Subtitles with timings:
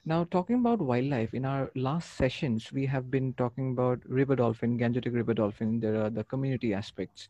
[0.05, 4.79] Now, talking about wildlife, in our last sessions, we have been talking about river dolphin,
[4.79, 5.81] Gangetic river dolphin.
[5.81, 7.29] There are the community aspects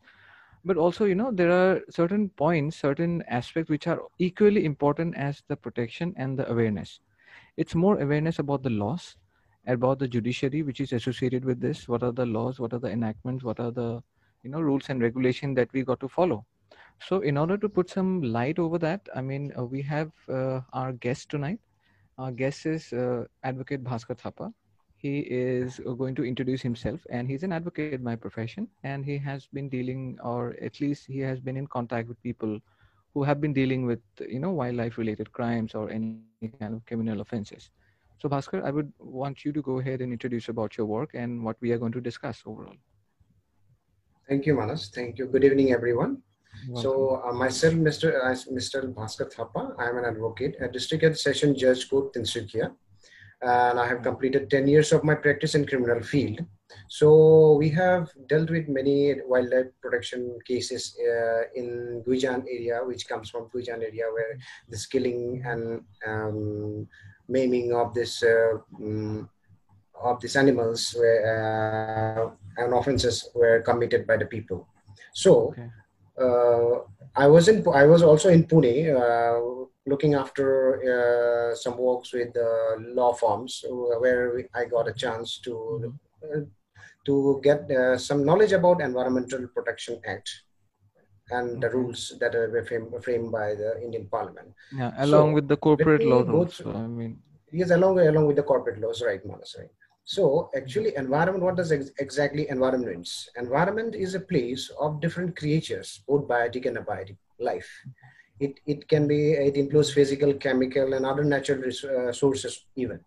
[0.65, 5.43] but also you know there are certain points certain aspects which are equally important as
[5.47, 6.99] the protection and the awareness.
[7.57, 9.17] It's more awareness about the laws
[9.67, 11.87] about the judiciary which is associated with this.
[11.87, 12.59] What are the laws?
[12.59, 13.43] What are the enactments?
[13.43, 14.01] What are the
[14.43, 16.45] you know rules and regulation that we got to follow?
[16.99, 20.61] So in order to put some light over that i mean uh, we have uh,
[20.73, 21.59] our guest tonight.
[22.17, 24.53] Our guest is uh, advocate bhaskar thapa
[25.05, 29.47] he is going to introduce himself and he's an advocate by profession and he has
[29.57, 32.53] been dealing or at least he has been in contact with people
[33.13, 33.99] who have been dealing with
[34.35, 37.69] you know wildlife related crimes or any kind of criminal offenses.
[38.21, 41.43] So bhaskar i would want you to go ahead and introduce about your work and
[41.49, 42.79] what we are going to discuss overall.
[44.29, 44.87] Thank you manas.
[44.95, 45.27] Thank you.
[45.35, 46.15] Good evening everyone.
[46.81, 46.95] So
[47.27, 51.55] uh, myself mr uh, mr bhaskar thapa i am an advocate a district and session
[51.63, 52.71] judge court tinsukia
[53.41, 56.39] and I have completed 10 years of my practice in criminal field.
[56.89, 63.29] So we have dealt with many wildlife protection cases uh, in Guijan area, which comes
[63.29, 64.37] from Guijan area where
[64.69, 66.87] the killing and um,
[67.27, 69.29] maiming of this uh, um,
[70.03, 74.67] of these animals were, uh, and offenses were committed by the people.
[75.13, 75.69] So okay.
[76.17, 76.79] Uh,
[77.15, 80.47] I was in I was also in Pune uh, looking after
[80.93, 86.39] uh, some works with uh, law firms where I got a chance to uh,
[87.05, 90.29] to get uh, some knowledge about Environmental Protection Act
[91.29, 94.53] and the rules that are framed, framed by the Indian Parliament.
[94.75, 96.29] Yeah, along so, with the corporate laws.
[96.29, 97.19] Also, I mean,
[97.51, 99.69] yes, along along with the corporate laws, right, Manas, right.
[100.03, 101.43] So actually, environment.
[101.43, 103.29] What does ex- exactly environment means?
[103.37, 107.69] Environment is a place of different creatures, both biotic and abiotic life
[108.39, 112.99] it, it can be it includes physical chemical and other natural resources even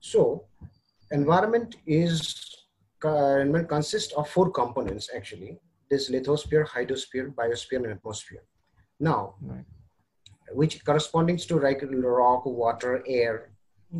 [0.00, 0.44] so
[1.12, 2.56] environment is
[3.04, 5.58] uh, environment consists of four components actually
[5.90, 8.42] this lithosphere hydrosphere biosphere and atmosphere
[8.98, 9.64] now right.
[10.52, 13.50] which corresponds to like rock water air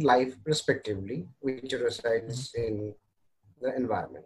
[0.00, 2.66] life respectively which resides mm-hmm.
[2.66, 2.94] in
[3.60, 4.24] the environment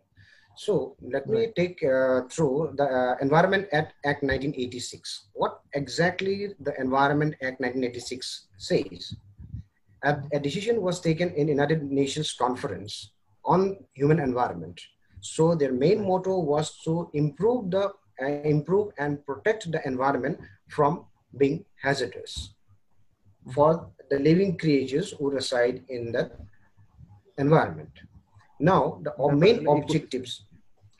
[0.58, 5.28] so let me take uh, through the uh, Environment Act, Act 1986.
[5.34, 9.14] What exactly the Environment Act 1986 says?
[10.02, 13.12] A, a, decision was taken in United Nations conference
[13.44, 14.80] on human environment.
[15.20, 21.04] So their main motto was to improve the uh, improve and protect the environment from
[21.36, 22.54] being hazardous
[23.54, 26.32] for the living creatures who reside in the
[27.38, 27.90] environment.
[28.58, 30.47] Now, the main objectives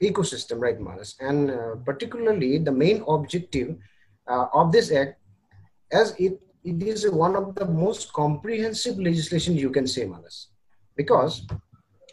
[0.03, 1.16] ecosystem, right, Manas?
[1.20, 3.76] And uh, particularly the main objective
[4.28, 5.19] uh, of this act,
[5.92, 10.48] as it, it is one of the most comprehensive legislation you can say, Manas,
[10.97, 11.47] because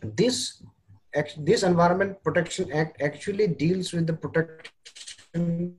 [0.01, 0.62] this
[1.38, 5.78] this Environment Protection Act actually deals with the protection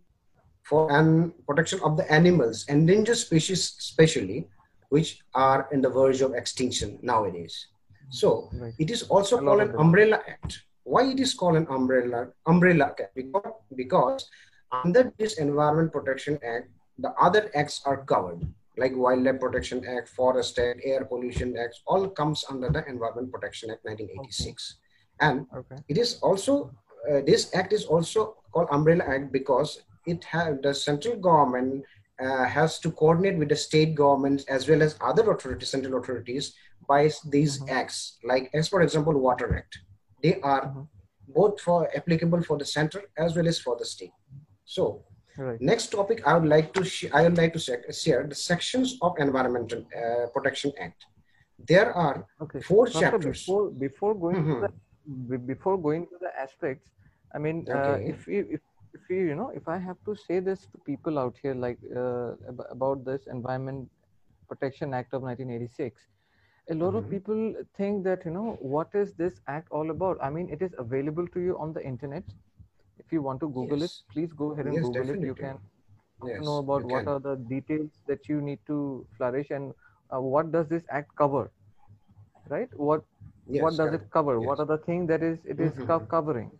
[0.64, 4.48] for and protection of the animals, endangered species, especially,
[4.88, 7.68] which are in the verge of extinction nowadays.
[8.10, 8.72] So right.
[8.78, 13.52] it is also called an umbrella act why it is called an umbrella umbrella because,
[13.74, 14.30] because
[14.72, 18.40] under this environment protection act the other acts are covered
[18.78, 23.70] like wildlife protection act forest act air pollution act all comes under the environment protection
[23.70, 24.76] act 1986
[25.20, 25.28] okay.
[25.28, 25.82] and okay.
[25.88, 26.70] it is also
[27.10, 31.84] uh, this act is also called umbrella act because it has the central government
[32.20, 36.54] uh, has to coordinate with the state governments as well as other authorities central authorities
[36.88, 37.76] by these mm-hmm.
[37.80, 39.80] acts like as for example water act
[40.26, 40.84] they are mm-hmm.
[41.38, 44.14] both for applicable for the center as well as for the state.
[44.64, 44.84] So
[45.36, 45.60] right.
[45.72, 47.62] next topic I would like to sh- I would like to
[48.04, 51.06] share the sections of Environmental uh, Protection Act.
[51.72, 52.60] There are okay.
[52.60, 53.40] four so chapters.
[53.40, 54.64] Before, before going mm-hmm.
[54.64, 54.72] to
[55.28, 56.90] the before going to the aspects,
[57.34, 58.04] I mean, uh, okay.
[58.04, 58.60] uh, if you if
[58.96, 61.78] if you you know if I have to say this to people out here like
[62.02, 62.32] uh,
[62.76, 63.88] about this Environment
[64.50, 66.02] Protection Act of 1986
[66.70, 66.96] a lot mm-hmm.
[66.96, 70.62] of people think that you know what is this act all about i mean it
[70.62, 72.24] is available to you on the internet
[72.98, 74.02] if you want to google yes.
[74.02, 75.22] it please go ahead and yes, google definitely.
[75.22, 75.58] it you can
[76.24, 77.08] yes, know about what can.
[77.08, 79.72] are the details that you need to flourish and
[80.14, 81.50] uh, what does this act cover
[82.48, 83.04] right what
[83.46, 86.06] what does it cover what are the things that is it is mm-hmm.
[86.06, 86.50] covering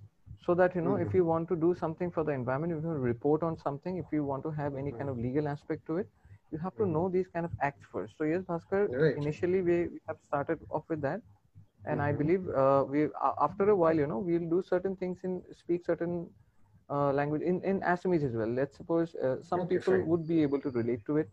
[0.44, 1.08] so that you know mm-hmm.
[1.08, 4.06] if you want to do something for the environment if you report on something if
[4.12, 6.08] you want to have any kind of legal aspect to it
[6.52, 6.92] you have to mm-hmm.
[6.92, 9.16] know these kind of acts first so yes bhaskar right.
[9.16, 9.78] initially we
[10.08, 11.20] have started off with that
[11.84, 12.08] and mm-hmm.
[12.08, 13.08] i believe uh, we
[13.46, 16.28] after a while you know we'll do certain things in speak certain
[16.90, 20.06] uh, language in in assamese as well let's suppose uh, some people right.
[20.06, 21.28] would be able to relate to it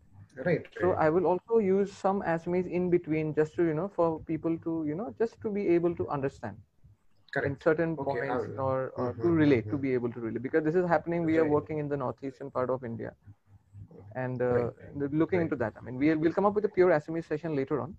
[0.49, 4.19] right so i will also use some assamese in between just to you know for
[4.31, 6.57] people to you know just to be able to understand
[7.33, 7.47] Correct.
[7.47, 9.71] in certain okay, points or, or mm-hmm, to relate mm-hmm.
[9.71, 11.45] to be able to relate because this is happening we right.
[11.45, 13.13] are working in the northeastern part of india
[14.15, 15.13] and uh, right.
[15.21, 15.43] looking right.
[15.43, 17.95] into that i mean we'll, we'll come up with a pure assamese session later on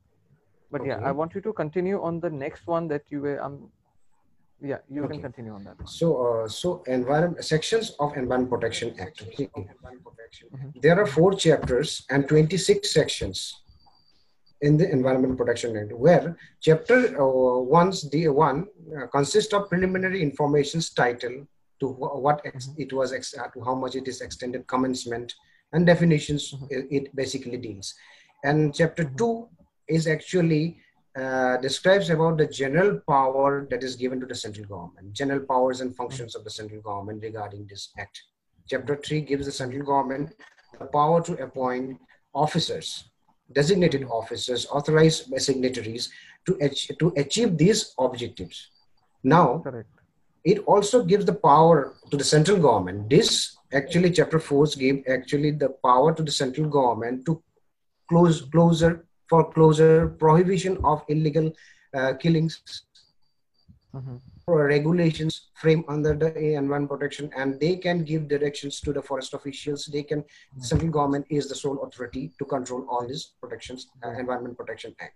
[0.71, 0.91] but okay.
[0.91, 3.69] yeah i want you to continue on the next one that you were um
[4.61, 5.15] yeah you okay.
[5.15, 9.49] can continue on that so uh, so environment sections of environment protection act okay.
[9.57, 10.81] mm-hmm.
[10.81, 13.65] there are four chapters and 26 sections
[14.65, 20.91] in the Environment Protection Act, where Chapter uh, 1's D1 uh, consists of preliminary information's
[20.91, 21.47] title
[21.81, 22.83] to what ex- mm-hmm.
[22.83, 25.35] it was, ex- uh, to how much it is extended, commencement,
[25.75, 27.95] and definitions it, basically deals.
[28.45, 29.05] And Chapter.
[29.05, 29.49] 2
[29.89, 30.79] is actually
[31.17, 35.81] uh, describes about the general power that is given to the central government, general powers
[35.83, 38.23] and functions of the central government regarding this act.
[38.69, 40.33] Chapter 3 gives the central government
[40.79, 41.99] the power to appoint
[42.35, 43.05] officers
[43.53, 46.11] designated officers authorized by signatories
[46.47, 48.71] to, ach- to achieve these objectives.
[49.23, 49.89] Now, Correct.
[50.45, 53.11] it also gives the power to the central government.
[53.11, 57.43] This actually, chapter 4 gave actually the power to the central government to
[58.09, 61.53] close closer for closer prohibition of illegal
[61.95, 62.63] uh, killings.
[63.95, 64.17] Mm-hmm.
[64.47, 69.87] Regulations frame under the environment protection and they can give directions to the forest officials.
[69.87, 70.23] They can
[70.59, 74.95] the central government is the sole authority to control all these protections uh, environment protection
[75.01, 75.15] act.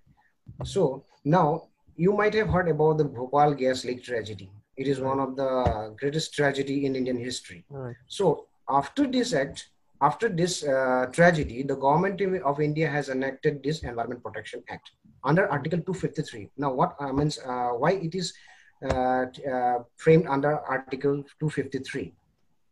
[0.65, 5.21] So now you might have heard about the bhopal gas leak tragedy it is one
[5.21, 5.53] of the
[6.01, 7.97] greatest tragedy in indian history right.
[8.07, 9.69] so after this act
[10.01, 12.21] after this uh, tragedy the government
[12.51, 14.93] of india has enacted this environment protection act
[15.25, 18.33] under article 253 now what uh, means uh, why it is
[18.81, 22.15] uh, uh, framed under Article 253.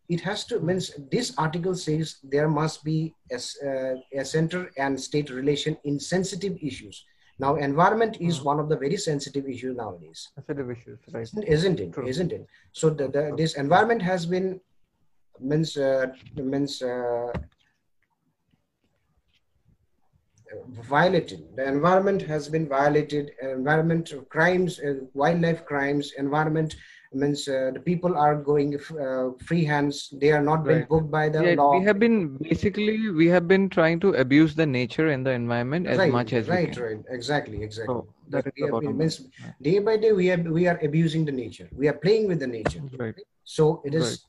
[0.08, 5.00] It has to means this article says there must be a, uh, a center and
[5.00, 7.04] state relation in sensitive issues.
[7.38, 8.44] Now, environment is mm.
[8.44, 10.28] one of the very sensitive issues nowadays.
[10.34, 11.28] Sensitive issues, right?
[11.46, 11.92] Isn't it?
[11.92, 12.06] True.
[12.06, 12.46] Isn't it?
[12.72, 14.60] So the, the, this environment has been
[15.38, 17.30] means uh, means uh,
[20.88, 21.44] violated.
[21.56, 23.32] The environment has been violated.
[23.42, 26.74] Environment crimes, uh, wildlife crimes, environment
[27.12, 30.12] means uh, the people are going uh, free hands.
[30.12, 30.74] They are not right.
[30.74, 31.78] being booked by the yeah, law.
[31.78, 35.86] We have been basically we have been trying to abuse the nature and the environment
[35.86, 36.82] as right, much as right, we can.
[36.82, 37.94] right, exactly, exactly.
[37.94, 39.22] So that is been, means
[39.62, 41.68] day by day we are we are abusing the nature.
[41.72, 42.82] We are playing with the nature.
[42.98, 43.14] Right.
[43.44, 44.24] So it is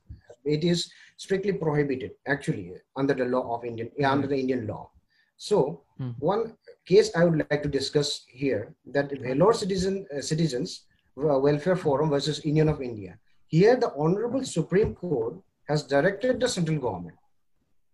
[0.46, 4.90] it is strictly prohibited actually under the law of Indian under the Indian law.
[5.38, 6.16] So mm.
[6.20, 10.87] one case I would like to discuss here that Vellore citizen uh, citizens
[11.18, 13.18] welfare forum versus Union of India.
[13.48, 15.36] Here, the Honorable Supreme Court
[15.68, 17.18] has directed the central government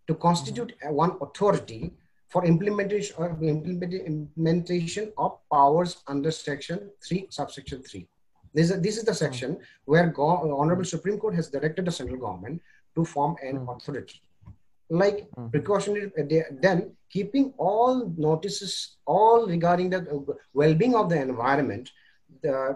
[0.07, 0.91] to constitute mm.
[0.91, 1.93] one authority
[2.29, 8.07] for implementation of implementation of powers under Section Three, subsection Three.
[8.53, 12.19] This is, this is the section where Go- Honorable Supreme Court has directed the central
[12.19, 12.61] government
[12.95, 13.75] to form an mm.
[13.75, 14.21] authority
[14.89, 15.47] like mm-hmm.
[15.47, 21.89] precautionary uh, then keeping all notices all regarding the uh, well-being of the environment
[22.41, 22.75] the,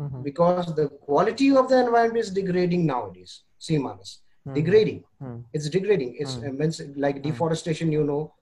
[0.00, 0.22] mm-hmm.
[0.22, 4.54] because the quality of the environment is degrading nowadays see manas mm-hmm.
[4.54, 5.40] degrading mm-hmm.
[5.52, 6.58] it's degrading it's mm-hmm.
[6.58, 7.30] means like mm-hmm.
[7.30, 8.32] deforestation you know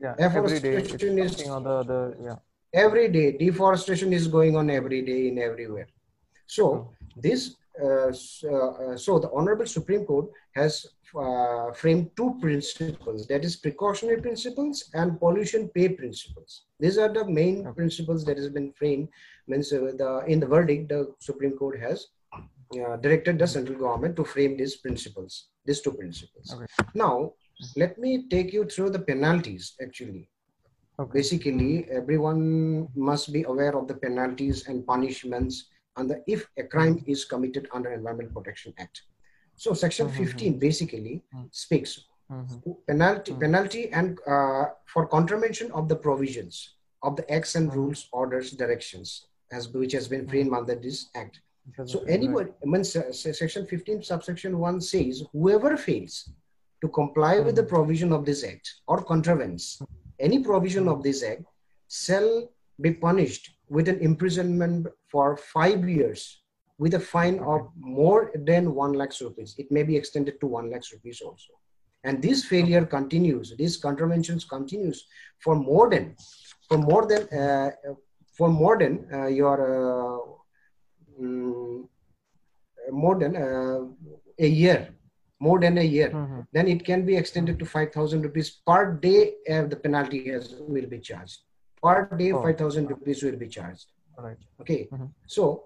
[0.00, 2.36] yeah deforestation is the, the, yeah.
[2.72, 5.88] every day deforestation is going on every day in everywhere
[6.46, 10.86] so this uh, uh, so the honorable supreme court has
[11.16, 17.24] uh, framed two principles that is precautionary principles and pollution pay principles these are the
[17.24, 17.74] main okay.
[17.76, 19.08] principles that has been framed
[19.48, 24.16] means uh, the in the verdict the supreme court has uh, directed the central government
[24.16, 26.66] to frame these principles these two principles okay.
[26.94, 27.32] now
[27.76, 30.28] let me take you through the penalties actually
[31.00, 31.10] okay.
[31.12, 37.02] basically everyone must be aware of the penalties and punishments and the, if a crime
[37.06, 39.02] is committed under Environmental Protection Act.
[39.56, 40.24] So Section mm-hmm.
[40.24, 41.46] 15 basically mm-hmm.
[41.50, 42.70] speaks mm-hmm.
[42.86, 43.40] penalty mm-hmm.
[43.40, 47.78] penalty and uh, for contravention of the provisions of the acts and mm-hmm.
[47.78, 51.40] rules, orders, directions, as which has been framed under this act.
[51.84, 52.80] So anybody, right.
[52.96, 56.30] uh, Section 15 subsection 1 says whoever fails
[56.80, 59.82] to comply with the provision of this act or contravenes
[60.18, 61.44] any provision of this act
[61.88, 62.50] shall
[62.80, 66.42] be punished with an imprisonment for five years
[66.78, 69.54] with a fine of more than 1 lakh rupees.
[69.58, 71.52] It may be extended to 1 lakh rupees also.
[72.04, 75.06] And this failure continues, these contraventions continues
[75.40, 76.14] for more than,
[76.68, 77.72] for more than, uh,
[78.38, 79.56] for more than uh, your,
[81.18, 81.88] um,
[82.90, 83.80] more than uh,
[84.38, 84.88] a year,
[85.40, 86.40] more than a year, mm-hmm.
[86.52, 89.34] then it can be extended to 5,000 rupees per day.
[89.50, 91.40] Uh, the penalty has, will be charged
[91.82, 92.32] per day.
[92.32, 92.42] Oh.
[92.42, 93.86] 5,000 rupees will be charged.
[94.16, 94.38] Right.
[94.60, 94.88] Okay.
[94.92, 95.06] Mm-hmm.
[95.26, 95.64] So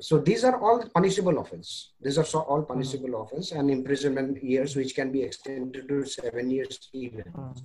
[0.00, 2.72] so these are all punishable offense these are all hmm.
[2.72, 3.22] punishable mm.
[3.22, 7.64] offense and imprisonment years which can be extended to seven years even mm.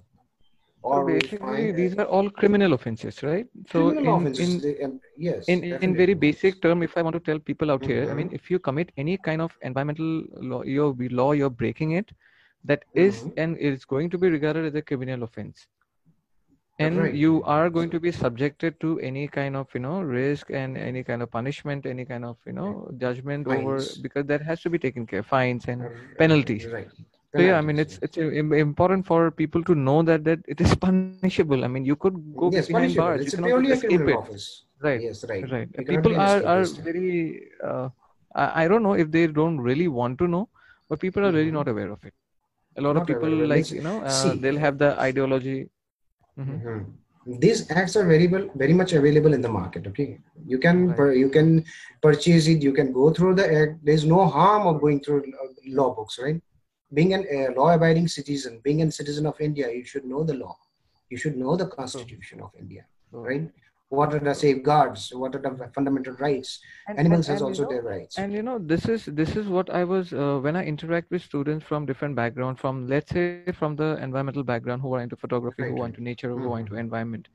[0.83, 5.45] Or basically these are all criminal offenses right so criminal in, offenses, in, um, yes
[5.47, 7.91] in, in very basic term if i want to tell people out mm-hmm.
[7.91, 8.35] here i mean mm-hmm.
[8.35, 12.11] if you commit any kind of environmental law your law you're breaking it
[12.63, 13.39] that is mm-hmm.
[13.39, 15.67] and is going to be regarded as a criminal offense
[16.79, 17.13] and right.
[17.13, 21.03] you are going to be subjected to any kind of you know risk and any
[21.03, 23.59] kind of punishment any kind of you know judgment fines.
[23.59, 25.83] over because that has to be taken care fines and
[26.17, 26.89] penalties right
[27.35, 30.75] so yeah i mean it's it's important for people to know that that it is
[30.85, 34.47] punishable i mean you could go yes, behind bars it's you purely a criminal office
[34.87, 37.11] right yes right right people are are very
[37.69, 37.89] uh,
[38.35, 40.49] I, I don't know if they don't really want to know
[40.89, 41.61] but people are really mm-hmm.
[41.61, 42.13] not aware of it
[42.77, 45.69] a lot not of people like you know uh, See, they'll have the ideology
[46.39, 46.67] Mm-hmm.
[46.67, 47.39] Mm-hmm.
[47.39, 49.87] These acts are very well, very much available in the market.
[49.87, 50.97] Okay, you can right.
[50.97, 51.63] per, you can
[52.01, 52.61] purchase it.
[52.61, 53.85] You can go through the act.
[53.85, 55.23] There's no harm of going through
[55.67, 56.41] law books, right?
[56.93, 60.57] Being an uh, law-abiding citizen, being a citizen of India, you should know the law.
[61.09, 63.49] You should know the Constitution of India, right?
[63.93, 67.63] what are the safeguards what are the fundamental rights and, animals and, has and, also
[67.63, 70.55] know, their rights and you know this is this is what i was uh, when
[70.55, 74.93] i interact with students from different background from let's say from the environmental background who
[74.95, 75.71] are into photography right.
[75.71, 76.43] who are into nature mm-hmm.
[76.43, 77.27] who are into environment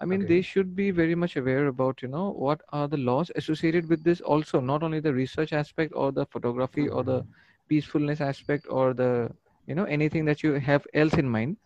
[0.00, 0.34] i mean okay.
[0.34, 4.02] they should be very much aware about you know what are the laws associated with
[4.08, 6.96] this also not only the research aspect or the photography mm-hmm.
[6.96, 7.46] or the mm-hmm.
[7.68, 9.30] Peacefulness aspect or the
[9.66, 11.56] you know anything that you have else in mind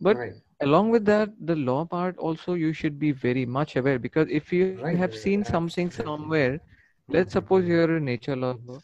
[0.00, 3.98] but right along with that the law part also you should be very much aware
[3.98, 6.60] because if you right, have seen something somewhere
[7.08, 8.78] let's suppose you're a nature lover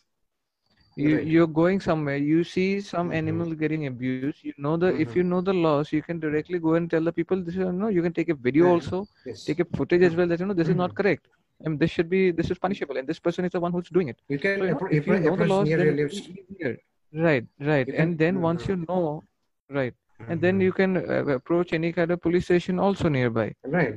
[0.96, 1.26] you right.
[1.26, 3.20] you're going somewhere you see some mm-hmm.
[3.22, 5.00] animal getting abused you know the mm-hmm.
[5.00, 5.30] if you mm-hmm.
[5.30, 8.02] know the laws you can directly go and tell the people this is no you
[8.02, 9.44] can take a video also yes.
[9.44, 10.72] take a footage as well that you know this mm-hmm.
[10.72, 11.02] is not mm-hmm.
[11.02, 11.28] correct
[11.64, 14.08] and this should be this is punishable and this person is the one who's doing
[14.08, 14.18] it.
[14.28, 16.78] You can so, you know, if you know the laws then
[17.12, 17.88] right right.
[17.88, 19.22] And then once you know
[19.68, 19.94] right.
[20.28, 23.54] And then you can uh, approach any kind of police station also nearby.
[23.64, 23.94] Right.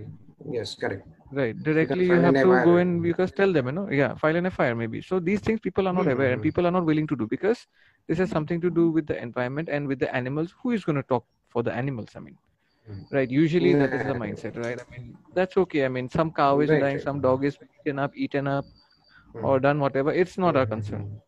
[0.50, 1.06] Yes correct.
[1.32, 1.58] Right.
[1.64, 4.50] Directly you, you have to go and because tell them you know yeah file an
[4.50, 5.02] fir maybe.
[5.02, 6.12] So these things people are not mm-hmm.
[6.12, 7.68] aware and people are not willing to do because
[8.08, 10.54] this has something to do with the environment and with the animals.
[10.62, 12.34] Who is going to talk for the animals i mean?
[12.34, 12.53] mm-hmm.
[13.12, 14.80] Right usually that is the mindset right?
[14.80, 15.86] I mean that's okay.
[15.86, 17.04] I mean some cow is right, dying right.
[17.04, 19.46] some dog is eaten up eaten up mm-hmm.
[19.46, 20.12] or done whatever.
[20.12, 21.22] It's not our concern.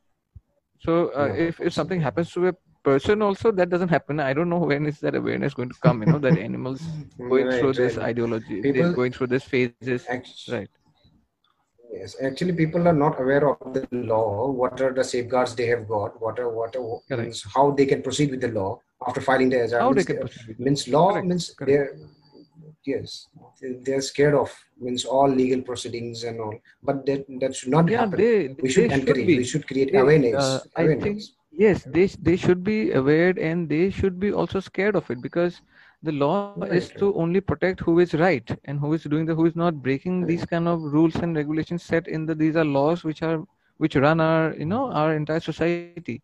[0.80, 1.50] So uh, yeah.
[1.50, 4.20] if, if something happens to a person also that doesn't happen.
[4.20, 6.82] I don't know when is that awareness going to come you know that animals
[7.18, 10.06] going right, through this ideology people, going through this phases.
[10.50, 10.70] Right
[11.98, 13.84] yes actually people are not aware of the
[14.14, 17.86] law what are the safeguards they have got what are what are, means how they
[17.92, 18.72] can proceed with the law
[19.08, 21.28] after filing the how they can proceed means law Correct.
[21.28, 21.70] means Correct.
[21.70, 21.90] they're
[22.86, 23.28] yes
[23.86, 24.50] they're scared of
[24.80, 28.70] means all legal proceedings and all but that that should not yeah, happen they, we
[28.70, 31.02] should encourage we should create they, awareness, uh, awareness.
[31.02, 31.22] i think
[31.66, 35.62] yes they they should be aware and they should be also scared of it because
[36.08, 39.46] the law is to only protect who is right and who is doing the who
[39.50, 43.04] is not breaking these kind of rules and regulations set in the these are laws
[43.10, 43.44] which are
[43.78, 46.22] which run our you know our entire society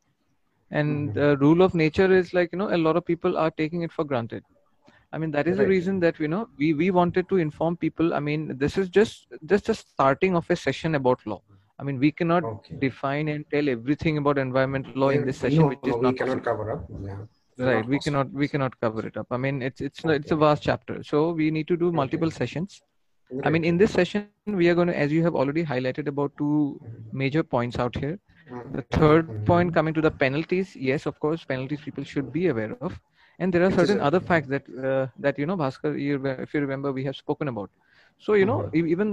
[0.72, 1.20] and mm-hmm.
[1.20, 3.92] the rule of nature is like you know a lot of people are taking it
[3.92, 4.44] for granted
[5.14, 5.64] i mean that is right.
[5.64, 8.90] the reason that you know we we wanted to inform people i mean this is
[9.00, 11.42] just just a starting of a session about law
[11.82, 12.76] I mean, we cannot okay.
[12.80, 16.12] define and tell everything about environmental law in this session, no, which is no, not
[16.12, 16.52] we cannot possible.
[16.52, 16.86] cover up.
[17.04, 17.22] Yeah.
[17.62, 19.28] Right, we cannot we cannot cover it up.
[19.32, 20.16] I mean, it's it's okay.
[20.16, 22.36] it's a vast chapter, so we need to do multiple okay.
[22.36, 22.82] sessions.
[23.46, 26.34] I mean, in this session, we are going to, as you have already highlighted, about
[26.38, 26.82] two
[27.14, 28.20] major points out here.
[28.50, 28.76] Mm-hmm.
[28.76, 29.46] The 3rd mm-hmm.
[29.46, 30.76] point coming to the penalties.
[30.76, 33.00] Yes, of course, penalties people should be aware of,
[33.40, 36.60] and there are certain other facts that uh, that you know, Bhaskar, you, if you
[36.60, 37.70] remember, we have spoken about
[38.26, 38.88] so you know mm-hmm.
[38.88, 39.10] even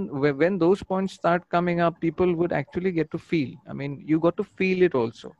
[0.47, 4.19] when those points start coming up people would actually get to feel i mean you
[4.19, 5.33] got to feel it also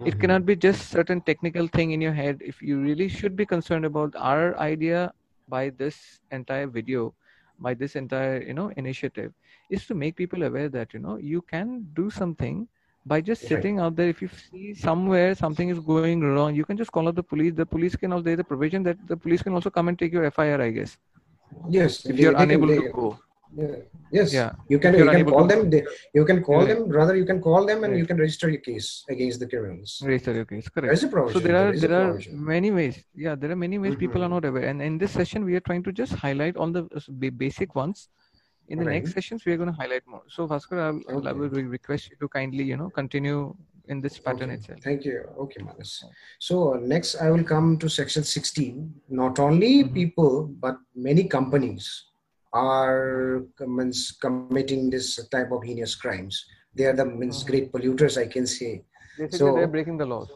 [0.00, 0.08] mm-hmm.
[0.08, 3.46] it cannot be just certain technical thing in your head if you really should be
[3.46, 5.12] concerned about our idea
[5.48, 7.14] by this entire video
[7.58, 9.32] by this entire you know initiative
[9.70, 12.66] is to make people aware that you know you can do something
[13.06, 13.84] by just sitting right.
[13.84, 17.14] out there if you see somewhere something is going wrong you can just call up
[17.14, 19.88] the police the police can also there's a provision that the police can also come
[19.88, 20.98] and take your fir i guess
[21.68, 23.18] Yes, if you're unable to go.
[23.56, 23.76] Yeah.
[24.12, 24.32] Yes.
[24.32, 24.52] Yeah.
[24.68, 25.70] You can you can call them.
[25.70, 26.68] They, you can call Right.
[26.68, 26.88] them.
[26.88, 27.98] Rather, you can call them and Right.
[28.00, 30.00] you can register your case against the criminals.
[30.04, 30.68] Register your case.
[30.68, 30.92] Correct.
[30.94, 31.40] is a provision.
[31.40, 33.02] So there are a there are many ways.
[33.14, 34.36] Yeah, there are many ways people are Mhm.
[34.36, 34.66] not aware.
[34.70, 38.08] And in this session, we are trying to just highlight all the uh, basic ones.
[38.68, 40.22] In the next sessions, we are going to highlight more.
[40.28, 43.54] So Bhaskar, I'll, I'll- I will request you to kindly, you know, continue
[43.88, 44.58] in this pattern Okay.
[44.60, 44.78] itself.
[44.84, 45.16] Thank you.
[45.44, 46.04] Okay, Manas.
[46.38, 48.94] So next, I will come to section 16.
[49.08, 49.92] Not only Mhm.
[49.92, 51.88] people, but many companies
[52.52, 56.44] are means, committing this type of heinous crimes.
[56.74, 57.46] They are the means, Mhm.
[57.46, 58.84] great polluters, I can say.
[59.18, 60.28] Basically, So- they're breaking the laws.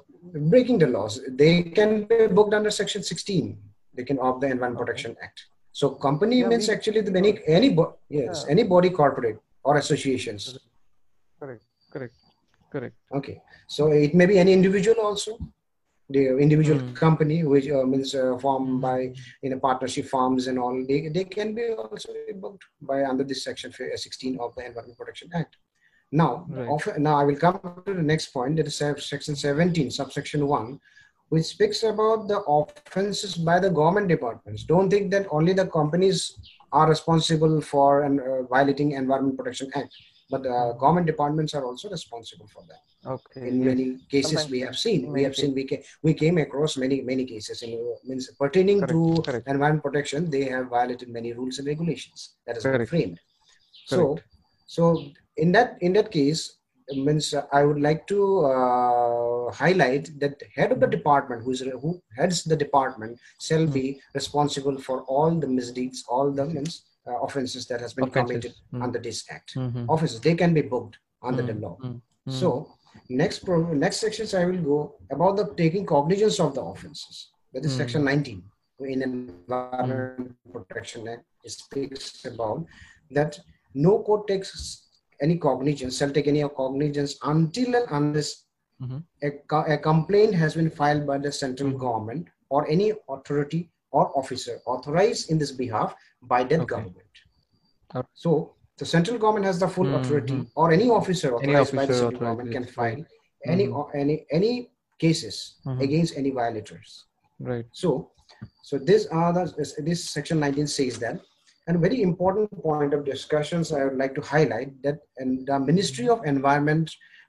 [0.53, 1.21] Breaking the laws.
[1.29, 3.59] They can be booked under section 16.
[3.95, 4.85] They can of the Environment Okay.
[4.87, 5.47] Protection Act.
[5.73, 7.69] So company Yeah, means we- actually the many any
[8.09, 8.51] yes Yeah.
[8.53, 10.59] any body corporate or associations.
[11.41, 11.63] Correct.
[11.93, 12.15] Correct.
[12.71, 12.95] Correct.
[13.13, 15.39] Okay, so it may be any individual also,
[16.11, 16.93] the individual Hmm.
[16.95, 18.81] company which uh, means uh, formed Mhm.
[18.81, 20.85] by in a partnership farms and all.
[20.87, 24.99] They, they can be also booked by under this section uh, 16 of the Environment
[24.99, 25.57] Protection Act.
[26.13, 26.69] Now, Right.
[26.69, 28.57] of- now I will come to the next point.
[28.57, 30.79] That is section 17, subsection one,
[31.31, 34.65] which speaks about the offenses by the government departments.
[34.65, 36.39] Don't think that only the companies
[36.71, 39.93] are responsible for and uh, violating Environment Protection Act,
[40.35, 42.83] but uh, government departments are also responsible for that
[43.15, 43.43] Okay.
[43.49, 46.77] in many cases Sometimes we have seen we have seen we came, we came across
[46.85, 47.73] many many cases in
[48.11, 49.49] means pertaining Correct, to correct.
[49.55, 52.89] environment protection they have violated many rules and regulations that is Correct.
[52.95, 53.19] framed
[53.93, 54.19] so
[54.67, 54.85] so
[55.37, 56.43] in that in that case
[57.09, 58.19] means uh, i would like to
[58.55, 63.67] uh, highlight that the head of the department who is who heads the department shall
[63.79, 66.75] be responsible for all the misdeeds all the means
[67.09, 68.63] uh, offenses that has been committed Offenses.
[68.75, 68.83] Mm.
[68.85, 69.87] under this act Mhm.
[69.95, 72.33] offenses they can be booked under the Mm, law mm, mm.
[72.41, 72.49] so
[73.23, 74.79] next pro- next sections I will go
[75.11, 77.17] about the taking cognizance of the offences.
[77.53, 77.81] That is Hmm.
[77.83, 78.39] section 19
[78.95, 81.25] in Environment Protection Act.
[81.45, 82.65] It speaks about
[83.11, 83.39] that
[83.75, 84.51] no court takes
[85.21, 88.31] any cognizance, shall take any cognizance until and unless
[88.83, 89.03] Mhm.
[89.23, 94.05] a, co- a complaint has been filed by the central government or any authority or
[94.21, 95.95] officer authorized in this behalf
[96.35, 96.73] by that Okay.
[96.75, 97.13] government.
[97.95, 98.09] Okay.
[98.25, 98.31] So
[98.83, 99.99] the central government has the full Mhm.
[100.01, 103.53] authority, or any officer Any authorized by the central government can file right.
[103.55, 104.53] any or any any
[105.05, 105.81] cases Mhm.
[105.87, 106.89] against any violators.
[107.51, 107.67] Right.
[107.83, 107.89] So,
[108.69, 109.45] so this are the
[109.89, 111.17] this section 19 says that.
[111.67, 116.09] And very important point of discussions I would like to highlight that and the Ministry
[116.15, 116.89] of Environment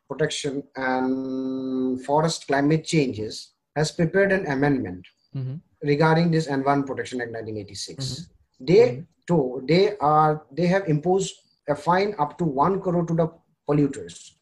[0.10, 0.56] Protection
[0.88, 3.36] and Forest Climate Changes
[3.78, 5.04] has prepared an amendment
[5.36, 5.56] Mhm.
[5.84, 8.06] Regarding this Environment Protection Act 1986.
[8.06, 8.68] Mhm.
[8.68, 9.06] They Mhm.
[9.28, 11.34] too they are they have imposed
[11.68, 13.28] a fine up to one crore to the
[13.68, 14.36] polluters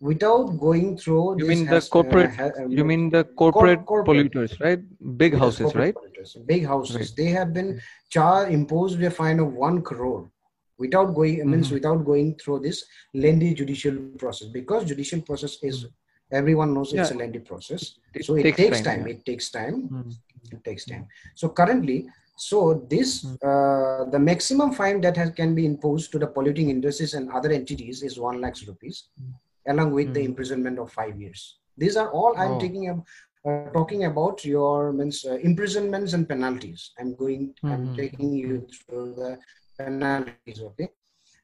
[0.00, 1.36] without going through.
[1.38, 2.30] You mean the has- uh, corporate?
[2.34, 4.32] ha- um, You mean the corporate corporate.
[4.32, 4.80] polluters, right?
[5.16, 5.94] Big Yes, houses, right?
[5.94, 6.96] polluters, Big houses.
[6.96, 7.12] Right.
[7.16, 10.30] They have been charged, imposed a fine of one crore
[10.78, 11.74] without going, means Mhm.
[11.74, 15.86] without going through this lengthy judicial process because judicial process is,
[16.32, 17.94] everyone knows it's a lengthy process.
[18.14, 19.06] It so it takes takes, time, time.
[19.06, 19.14] yeah.
[19.14, 19.88] It takes time.
[19.88, 20.12] Mhm.
[20.52, 21.06] It takes time.
[21.34, 23.36] So currently, so this, Mm.
[23.50, 27.50] uh, the maximum fine that has, can be imposed to the polluting industries and other
[27.52, 29.32] entities is one lakh rupees, Mm.
[29.72, 30.30] along with the Mm.
[30.30, 31.58] imprisonment of five years.
[31.76, 32.60] These are all I'm Oh.
[32.60, 33.04] taking up
[33.46, 36.92] uh, talking about your means uh, imprisonments and penalties.
[36.98, 37.42] I'm going.
[37.62, 37.96] I'm Mhm.
[37.96, 39.38] taking you through the
[39.78, 40.60] penalties.
[40.68, 40.88] Okay.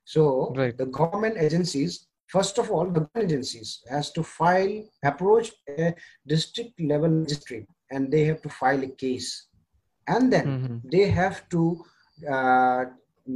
[0.04, 0.76] So Right.
[0.76, 5.94] the government agencies, first of all, the government agencies has to file approach a
[6.26, 9.28] district level magistrate, and they have to file a case,
[10.06, 10.80] and then Mhm.
[10.94, 11.62] they have to.
[12.34, 12.84] Uh,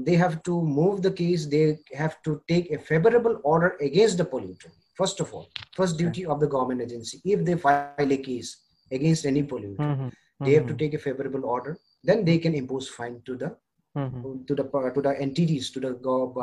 [0.06, 1.46] they have to move the case.
[1.46, 4.70] They have to take a favorable order against the polluter.
[5.00, 5.46] First of all,
[5.78, 8.50] first duty of the government agency, if they file a case
[8.96, 10.10] against any polluter, Mhm.
[10.44, 10.78] they have to Mhm.
[10.82, 11.72] take a favorable order.
[12.02, 13.50] Then they can impose fine to the
[13.96, 14.46] Mhm.
[14.48, 14.64] to the
[14.96, 15.92] to the entities, to the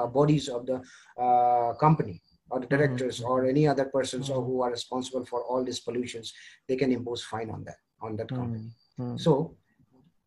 [0.02, 0.78] uh, bodies of the
[1.26, 2.21] uh, company
[2.52, 3.30] or the directors Mhm.
[3.30, 4.45] or any other persons or Mhm.
[4.47, 6.34] who are responsible for all these pollutions.
[6.67, 8.70] They can impose fine on that on that company.
[9.00, 9.20] Mhm.
[9.20, 9.56] So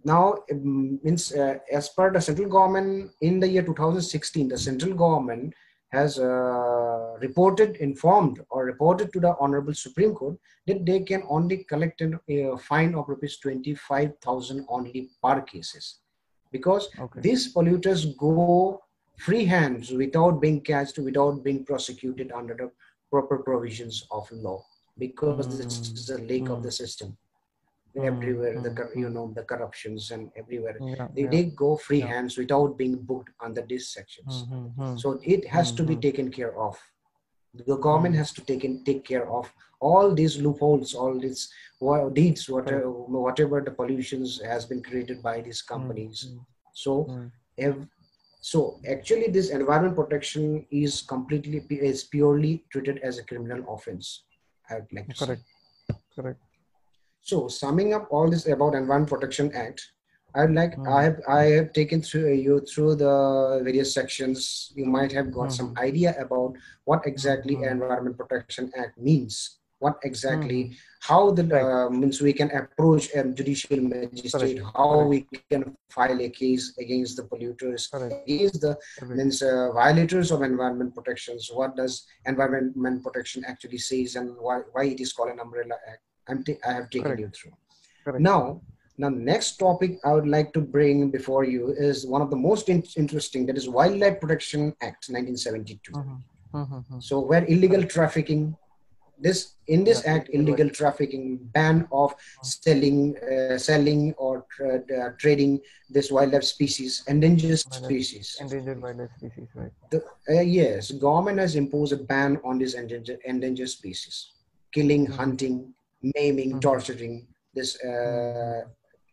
[0.05, 4.95] now um, means uh, as per the central government in the year 2016 the central
[4.95, 5.55] government
[5.93, 11.59] has uh, reported informed or reported to the honorable supreme court that they can only
[11.73, 16.01] collect a fine of rupees 25000 only per cases
[16.53, 17.21] because Okay.
[17.21, 18.81] these polluters go
[19.17, 22.71] free hands without being catched without being prosecuted under the
[23.11, 24.61] proper provisions of law
[24.99, 25.95] because this Mm.
[25.95, 26.65] is the lake of Mm.
[26.69, 27.17] the system
[27.97, 31.31] Everywhere the mm, cor- you know the corruptions and everywhere Yeah, they, yeah.
[31.31, 32.09] they go free yeah.
[32.09, 34.99] hands without being booked under these sections Mhm, mhm.
[34.99, 36.03] so it has to be Mhm.
[36.03, 36.77] taken care of
[37.55, 41.43] the government has to take in, take care of all these loopholes all these
[41.79, 42.91] wa- deeds whatever
[43.27, 46.41] whatever the pollutions has been created by these companies Mm,
[46.85, 47.31] so mm.
[47.69, 47.87] ev-
[48.47, 48.59] So
[48.95, 51.59] actually, this environment protection is completely
[51.91, 54.09] is purely treated as a criminal offense.
[54.69, 55.45] I would like to Correct.
[55.45, 55.95] say.
[56.17, 56.41] Correct.
[57.25, 59.81] So summing up all this about Environment Protection Act,
[60.35, 60.87] I'd like Mhm.
[60.97, 63.15] I have I have taken through you through the
[63.65, 64.73] various sections.
[64.77, 66.53] You might have got some idea about
[66.85, 67.71] what exactly Mhm.
[67.77, 69.59] Environment Protection Act means.
[69.85, 70.61] What exactly
[71.09, 74.77] how the uh, means we can approach a judicial magistrate, Correct.
[74.79, 75.11] how Correct.
[75.13, 75.19] we
[75.51, 75.63] can
[75.97, 78.15] file a case against the polluters, Correct.
[78.29, 78.73] against the
[79.19, 81.51] means uh, violators of environment protections.
[81.61, 86.03] What does environment protection actually says, and why why it is called an umbrella act?
[86.29, 87.21] I'm ta- I have taken Correct.
[87.21, 87.53] you through.
[88.05, 88.21] Correct.
[88.23, 88.61] Now,
[88.99, 92.69] now next topic I would like to bring before you is one of the most
[92.69, 93.47] in- interesting.
[93.47, 95.93] That is Wildlife Protection Act, 1972.
[95.93, 96.23] Mhm.
[96.55, 96.85] Mhm.
[96.89, 97.03] Mhm.
[97.03, 98.57] So where illegal trafficking,
[99.19, 105.11] this in this Yeah, act, illegal trafficking, ban of selling, uh, selling or tra- uh,
[105.19, 108.37] trading this wildlife species, endangered species.
[108.41, 109.73] Endangered wildlife species, right?
[109.95, 114.33] Uh, yes, government has imposed a ban on this endangered, endangered species,
[114.73, 115.13] killing, Mhm.
[115.13, 115.75] hunting,
[116.14, 116.61] maiming, Mhm.
[116.61, 117.27] torturing.
[117.55, 118.62] This uh,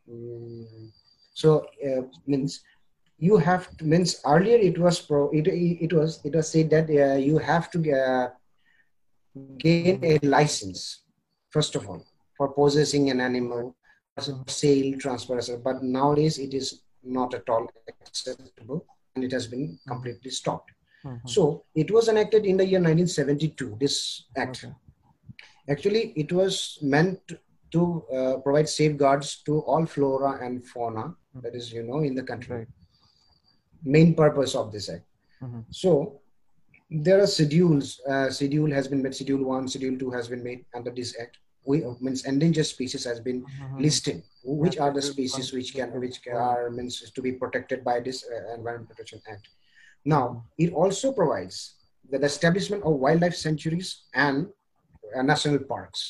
[0.09, 0.91] mm,
[1.33, 2.61] so uh, means
[3.17, 5.47] you have to, means earlier it was pro it,
[5.85, 8.27] it was it was said that uh, you have to uh,
[9.57, 11.03] gain a license
[11.49, 12.01] first of all
[12.37, 13.75] for possessing an animal
[14.47, 17.65] sale transfer but nowadays it is not at all
[18.07, 20.71] acceptable and it has been completely stopped
[21.05, 21.29] Mhm.
[21.35, 21.41] so
[21.83, 23.95] it was enacted in the year 1972 this
[24.35, 24.73] act Okay.
[25.69, 27.19] Actually it was meant
[27.71, 27.83] to
[28.17, 31.05] uh, provide safeguards to all flora and fauna
[31.43, 32.67] that is you know in the country Right.
[33.83, 35.05] main purpose of this act
[35.43, 35.61] Mhm.
[35.81, 35.91] so
[37.05, 40.65] there are schedules uh, schedule has been made schedule 1 schedule 2 has been made
[40.79, 41.37] under this act
[41.71, 43.79] we means endangered species has been Mhm.
[43.85, 44.17] listed
[44.63, 46.31] which are the species which can which two.
[46.45, 49.47] are means to be protected by this uh, environment protection act
[50.15, 50.23] now
[50.57, 51.57] it also provides
[52.13, 54.47] the establishment of wildlife sanctuaries and
[55.17, 56.01] uh, national parks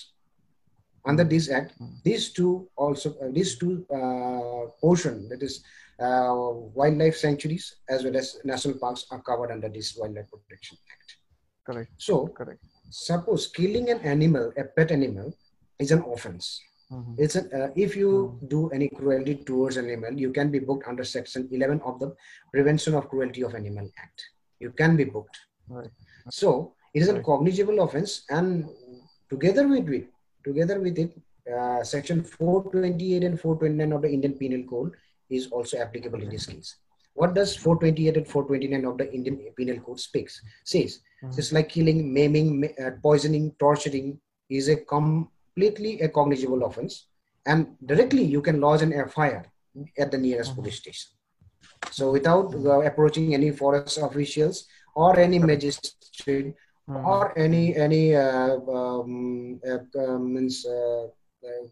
[1.05, 5.63] under this act these two also uh, these two uh, portion that is
[6.05, 6.33] uh,
[6.79, 11.09] wildlife sanctuaries as well as national parks are covered under this wildlife protection act
[11.65, 11.89] Correct.
[11.97, 12.61] so Correct.
[12.89, 15.29] suppose killing an animal a pet animal
[15.79, 16.47] is an offense
[16.95, 17.11] Mhm.
[17.23, 18.09] it's an, uh, if you
[18.53, 22.09] do any cruelty towards an animal you can be booked under section 11 of the
[22.53, 24.19] prevention of cruelty of animal act
[24.63, 25.37] you can be booked
[25.77, 25.93] Right.
[26.39, 26.49] so
[26.93, 28.67] it is a cognizable offense and
[29.33, 30.07] together with it
[30.47, 31.11] together with it
[31.57, 34.91] uh, section 428 and 429 of the indian penal code
[35.37, 36.69] is also applicable in this case
[37.13, 40.41] what does 428 and 429 of the indian penal code speaks
[40.73, 41.33] says Mhm.
[41.37, 44.07] just like killing maiming ma- uh, poisoning torturing
[44.59, 46.93] is a completely a cognizable offense
[47.51, 47.59] and
[47.91, 49.33] directly you can lodge an fir
[50.03, 50.57] at the nearest Mhm.
[50.59, 51.11] police station
[51.97, 54.57] so without uh, approaching any forest officials
[55.03, 56.49] or any magistrate
[56.91, 57.07] Mhm.
[57.13, 61.03] or any any uh, um, uh, uh, means uh,
[61.47, 61.63] uh,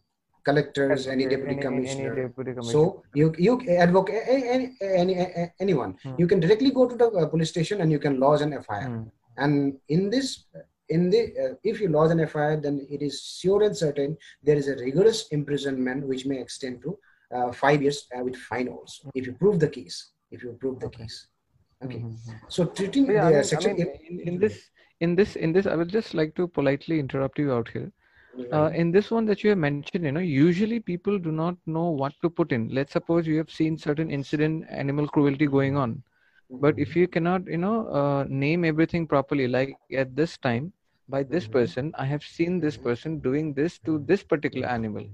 [0.47, 2.71] collectors any deputy any- commissioner Any deputy commissioner.
[2.71, 3.53] so you you
[3.85, 6.15] advocate any, any, any anyone Hmm.
[6.21, 8.81] you can directly go to the uh, police station and you can lodge an fir
[8.87, 9.03] Mhm.
[9.43, 9.53] and
[9.95, 10.27] in this
[10.95, 14.11] in the uh, if you lodge an fir then it is sure and certain
[14.47, 16.91] there is a rigorous imprisonment which may extend to
[17.35, 19.97] uh, five years uh, with fine also if you prove the case
[20.35, 21.03] if you prove the Okay.
[21.03, 21.17] case
[21.85, 22.39] okay Mhm.
[22.55, 24.55] so treating yeah, the I mean, I section mean, in, in this
[24.99, 27.91] in this in this i will just like to politely interrupt you out here.
[28.51, 31.83] Uh, in this one that you have mentioned you know usually people do not know
[31.85, 32.67] what to put in.
[32.69, 36.03] Let's suppose you have seen certain incident animal cruelty going on.
[36.59, 40.73] But if you cannot you know uh, name everything properly like at this time
[41.07, 41.47] by this Mhm.
[41.47, 45.05] person i have seen this person doing this to this particular animal.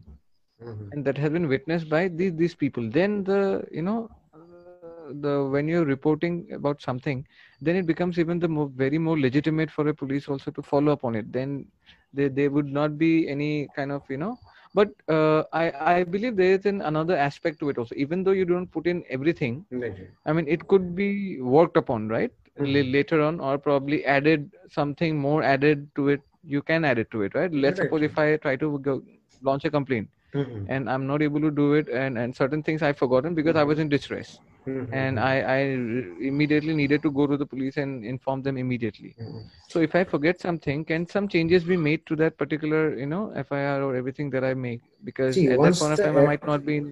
[0.60, 0.92] Mhm.
[0.92, 2.90] and that has been witnessed by these these people.
[2.90, 4.10] Then the you know
[5.14, 7.26] the when you're reporting about something
[7.62, 10.92] then it becomes even the more, very more legitimate for a police also to follow
[10.94, 11.32] up on it.
[11.32, 11.66] Then
[12.14, 14.40] there, there would not be any kind of you know.
[14.74, 17.96] But uh, i i believe there is an another aspect to it also.
[17.96, 20.10] Even though you don't put in everything Right.
[20.26, 22.32] i mean it could be worked upon right?
[22.60, 22.96] Mhm.
[22.96, 27.22] later on or probably added something more added to it you can add it to
[27.22, 27.52] it right?
[27.54, 29.02] Let's Right, suppose if i try to go
[29.42, 30.68] launch a complaint Mhm.
[30.68, 33.64] and i'm not able to do it and and certain things i've forgotten because i
[33.64, 34.88] was in distress Mhm.
[35.00, 35.60] and i i
[36.32, 39.42] immediately needed to go to the police and inform them immediately Mhm.
[39.72, 43.24] so if i forget something can some changes be made to that particular you know
[43.50, 46.46] fir or everything that i make because See, at that point of time i might
[46.54, 46.88] not be in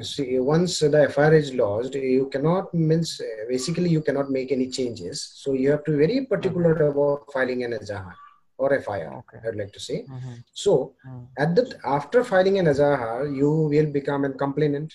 [0.00, 4.68] see once the FIR is lodged, you cannot means uh, basically you cannot make any
[4.68, 5.20] changes.
[5.42, 8.14] So you have to be very particular about filing an Ejahar
[8.58, 9.10] or FIR.
[9.20, 9.38] Okay.
[9.46, 9.98] I'd like to say.
[10.08, 10.34] Mhm.
[10.52, 11.24] So Mhm.
[11.44, 14.92] at that after filing an Ejahar, you will become a complainant.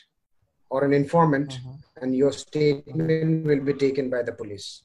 [0.69, 2.03] Or an informant mm-hmm.
[2.03, 4.84] and your statement will be taken by the police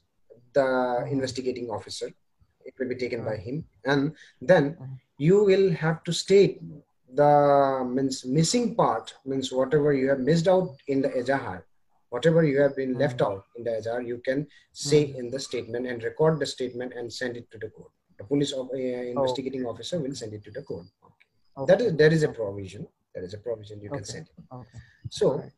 [0.53, 1.11] the mm-hmm.
[1.15, 2.09] investigating officer
[2.65, 4.93] it will be taken by him and then mm-hmm.
[5.17, 6.59] you will have to state
[7.13, 7.33] the
[7.95, 11.61] means missing part means whatever you have missed out in the ejahar
[12.09, 15.85] whatever you have been left out in the ejahar you can say in the statement
[15.87, 19.65] and record the statement and send it to the court the police of, uh, investigating
[19.65, 19.71] oh.
[19.71, 20.85] officer will send it to the court
[21.59, 21.67] okay.
[21.69, 23.97] That is there is a provision there is a provision you okay.
[23.97, 24.79] can send okay.
[25.09, 25.51] so right.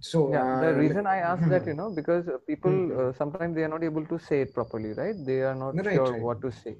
[0.00, 3.08] So yeah uh, the reason i ask that you know because people mm-hmm.
[3.08, 5.94] uh, sometimes they are not able to say it properly right they are not right,
[5.94, 6.20] sure right.
[6.20, 6.76] what to say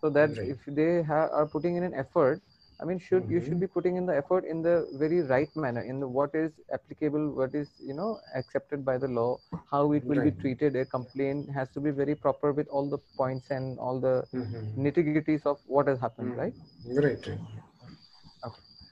[0.00, 0.48] so that right.
[0.48, 2.42] if they ha- are putting in an effort
[2.80, 3.34] i mean should mm-hmm.
[3.34, 6.34] you should be putting in the effort in the very right manner in the what
[6.34, 9.38] is applicable what is you know accepted by the law
[9.70, 10.36] how it will right.
[10.36, 14.00] be treated a complaint has to be very proper with all the points and all
[14.00, 14.86] the mm-hmm.
[14.86, 16.40] nitty-gritties of what has happened mm-hmm.
[16.40, 17.38] right right.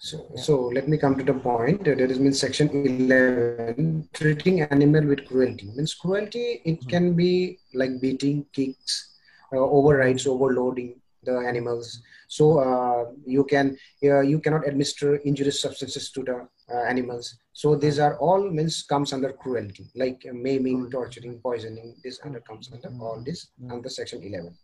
[0.04, 0.42] So, yeah.
[0.42, 1.84] so let me come to the point.
[1.84, 5.70] There is means section 11, treating animal with cruelty.
[5.74, 6.90] Means cruelty, it mm-hmm.
[6.90, 9.14] can be like beating, kicks,
[9.50, 12.02] uh, overrides, overloading the animals.
[12.28, 16.48] So uh, you can uh, you cannot administer injurious substances to the
[16.86, 17.38] animals.
[17.54, 21.96] So these are all means comes under cruelty, like maiming, torturing, poisoning.
[22.04, 24.54] This under comes under all this under section 11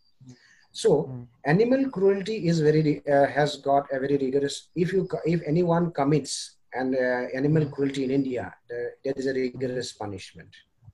[0.73, 0.91] so
[1.45, 6.59] animal cruelty is very uh, has got a very rigorous if you if anyone commits
[6.75, 8.55] an uh, animal cruelty in india
[9.05, 10.49] there is a rigorous punishment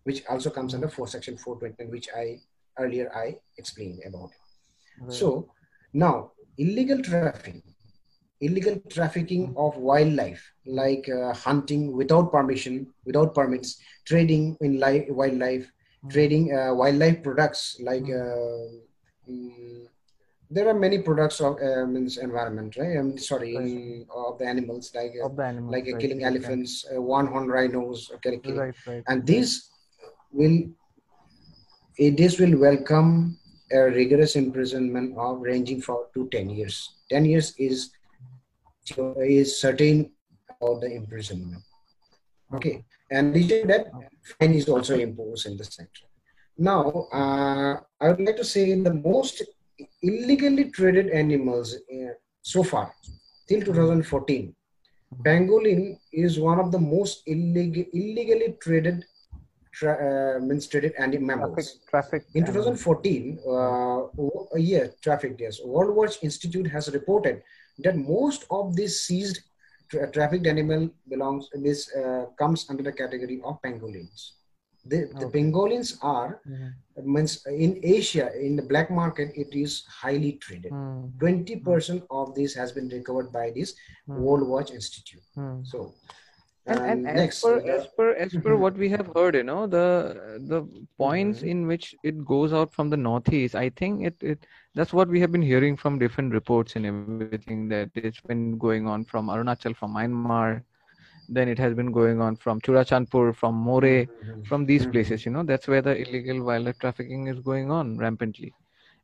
[0.05, 2.39] which also comes under 4 section 420 which i
[2.79, 4.31] earlier I explained about.
[5.01, 5.13] Right.
[5.13, 5.51] So
[5.93, 7.63] now illegal trafficking,
[8.41, 9.59] illegal trafficking mm-hmm.
[9.59, 16.09] of wildlife like uh, hunting without permission, without permits, trading in li- wildlife, mm-hmm.
[16.09, 18.05] trading uh, wildlife products like.
[19.29, 19.49] Mm-hmm.
[19.49, 19.87] Uh, mm,
[20.49, 22.97] there are many products of uh, means environment, right?
[22.97, 24.07] I'm sorry, right.
[24.15, 26.01] Of the animals like uh, the animals, like right.
[26.01, 29.71] killing elephants, uh, one horn rhinos, okay, right, right, and these
[30.31, 30.59] will
[31.99, 33.39] this will welcome
[33.73, 36.95] a rigorous imprisonment of ranging for to 10 years.
[37.11, 37.91] 10 years is
[39.19, 40.13] is certain
[40.61, 41.63] about the imprisonment.
[42.55, 43.91] Okay, and this that
[44.39, 46.06] fine is also imposed in the center.
[46.59, 49.43] Now, uh, I would like to say the most
[50.03, 52.93] illegally traded animals uh, so far
[53.49, 54.55] till 2014,
[55.25, 59.05] pangolin is one of the most illeg- illegally traded
[59.73, 61.83] tra- uh, means traded animals.
[61.91, 62.23] Traffic.
[62.23, 65.37] traffic in 2014, uh, yeah, traffic.
[65.39, 67.43] Yes, World Watch Institute has reported
[67.81, 69.41] that most of these seized
[69.91, 74.33] tra- trafficked animal belongs this uh, comes under the category of pangolins.
[74.89, 75.39] The, the okay.
[75.39, 77.13] pangolins are mm-hmm.
[77.13, 80.73] means in Asia in the black market it is highly traded.
[80.73, 81.25] Mm-hmm.
[81.25, 83.75] 20% of this has been recovered by this
[84.09, 84.21] mm-hmm.
[84.23, 85.23] World Watch Institute.
[85.35, 85.65] Hmm.
[85.65, 85.95] So
[86.67, 89.67] and, and, and as per as per as per what we have heard you know
[89.67, 90.63] the the
[90.99, 91.49] points mm-hmm.
[91.49, 95.21] in which it goes out from the northeast i think it, it that's what we
[95.21, 99.77] have been hearing from different reports and everything that it's been going on from arunachal
[99.77, 100.63] from myanmar
[101.29, 104.43] then it has been going on from churachandpur from more mm-hmm.
[104.43, 104.93] from these mm-hmm.
[104.93, 108.53] places you know that's where the illegal wildlife trafficking is going on rampantly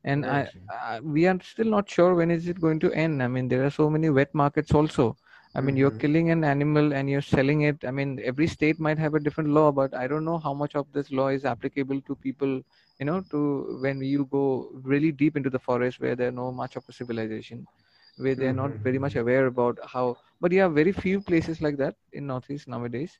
[0.04, 3.28] and I, I, we are still not sure when is it going to end i
[3.28, 5.16] mean there are so many wet markets also
[5.54, 5.80] I mean, mm-hmm.
[5.80, 7.85] you're killing an animal and you're selling it.
[7.85, 10.74] I mean, every state might have a different law, but I don't know how much
[10.74, 12.62] of this law is applicable to people,
[12.98, 16.76] you know, to when you go really deep into the forest where there's no much
[16.76, 17.66] of a civilization,
[18.16, 18.72] where they're mm-hmm.
[18.74, 20.16] not very much aware about how.
[20.42, 23.18] But yeah, very few places like that in Northeast nowadays.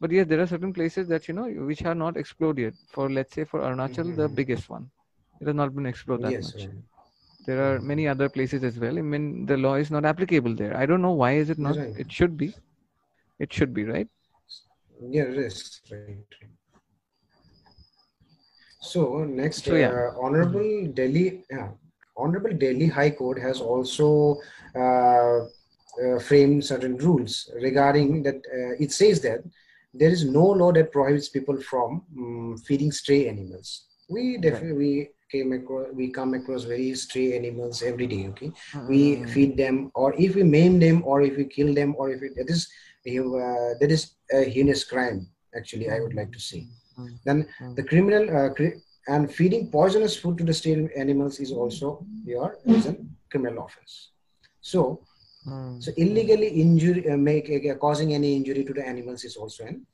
[0.00, 2.74] But yes, there are certain places that, you know, which are not explored yet.
[2.90, 4.16] For, let's say, for Arunachal, mm-hmm.
[4.16, 4.90] the biggest one.
[5.40, 6.64] It has not been explored that yes, much.
[6.64, 6.82] Right
[7.46, 10.76] there are many other places as well i mean the law is not applicable there
[10.76, 11.94] i don't know why is it not right.
[12.04, 12.54] it should be
[13.38, 14.08] it should be right
[15.10, 16.36] yeah it is right
[18.80, 19.88] so next so, yeah.
[19.88, 21.68] uh, honorable delhi yeah,
[22.16, 24.38] honorable delhi high court has also
[24.76, 25.40] uh,
[26.02, 29.40] uh, framed certain rules regarding that uh, it says that
[29.92, 33.86] there is no law that prohibits people from um, feeding stray animals.
[34.08, 38.50] We definitely we came across we come across very stray animals every day okay?
[38.50, 38.88] Mm-hmm.
[38.88, 42.22] we feed them or if we maim them or if we kill them or if
[42.22, 42.68] it, that is
[43.06, 44.02] uh, that is
[44.32, 45.26] a heinous crime
[45.56, 46.66] actually i would like to say.
[46.98, 47.14] Mm-hmm.
[47.24, 47.38] then
[47.78, 52.58] the criminal uh, cri- and feeding poisonous food to the stray animals is also your
[52.66, 52.96] is a
[53.30, 54.10] criminal offense.
[54.60, 55.00] So
[55.46, 55.80] mm-hmm.
[55.80, 59.86] so illegally injury uh, make uh, causing any injury to the animals is also an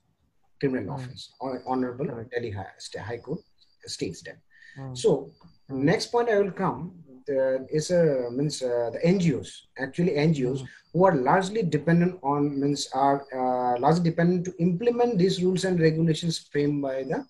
[0.60, 0.94] criminal mm.
[0.94, 1.32] offense
[1.66, 3.40] honorable delhi high, high court
[3.86, 4.38] states that
[4.76, 4.94] Hmm.
[4.94, 5.30] So
[5.68, 5.84] hmm.
[5.84, 6.92] next point I will come
[7.26, 12.88] the, is a means uh, the NGOs actually NGOs who are largely dependent on means
[12.94, 17.24] are uh, uh, largely dependent to implement these rules and regulations framed by the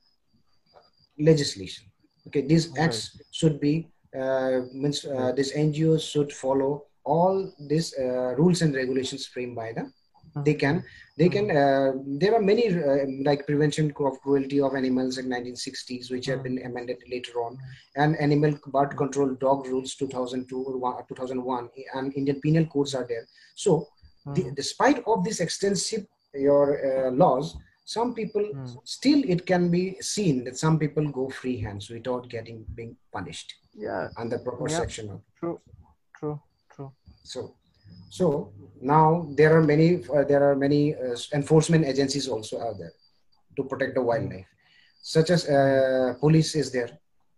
[1.19, 1.85] legislation.
[2.27, 3.27] Okay, these acts right.
[3.31, 7.37] should be uh, means uh, these NGOs should follow all
[7.73, 9.85] these uh, rules and regulations framed by the.
[10.45, 10.85] They can
[11.19, 11.93] they can uh,
[12.23, 16.59] there are many uh, like prevention of cruelty of animals in 1960s which have been
[16.65, 17.59] amended later on.
[17.97, 23.27] And animal birth control dog rules 2002 or 2001 and indian penal codes are there.
[23.57, 23.89] So
[24.35, 27.57] the, despite of this extensive your uh, laws
[27.97, 28.45] some people
[28.85, 33.55] still it can be seen that some people go free hands without getting being punished.
[33.75, 34.09] Yeah.
[34.17, 34.79] Under proper yeah.
[34.83, 35.80] section of true true true
[37.23, 37.55] so
[38.09, 42.93] so now there are many uh, there are many uh, enforcement agencies also out there
[43.57, 44.47] to protect the wildlife,
[45.03, 46.91] such as uh, police is there,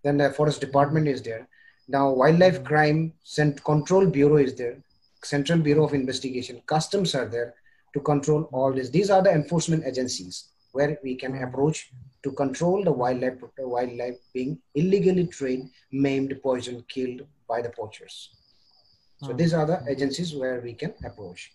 [0.03, 1.49] then the forest department is there.
[1.88, 4.77] Now wildlife crime cent- control bureau is there,
[5.25, 7.55] Central Bureau of Investigation, customs are there
[7.95, 8.90] to control all this.
[8.90, 11.90] These are the enforcement agencies where we can approach
[12.23, 18.31] to control the wildlife wildlife being illegally trained, maimed, poisoned, killed by the poachers.
[19.23, 19.37] So hmm.
[19.37, 21.53] these are the agencies where we can approach.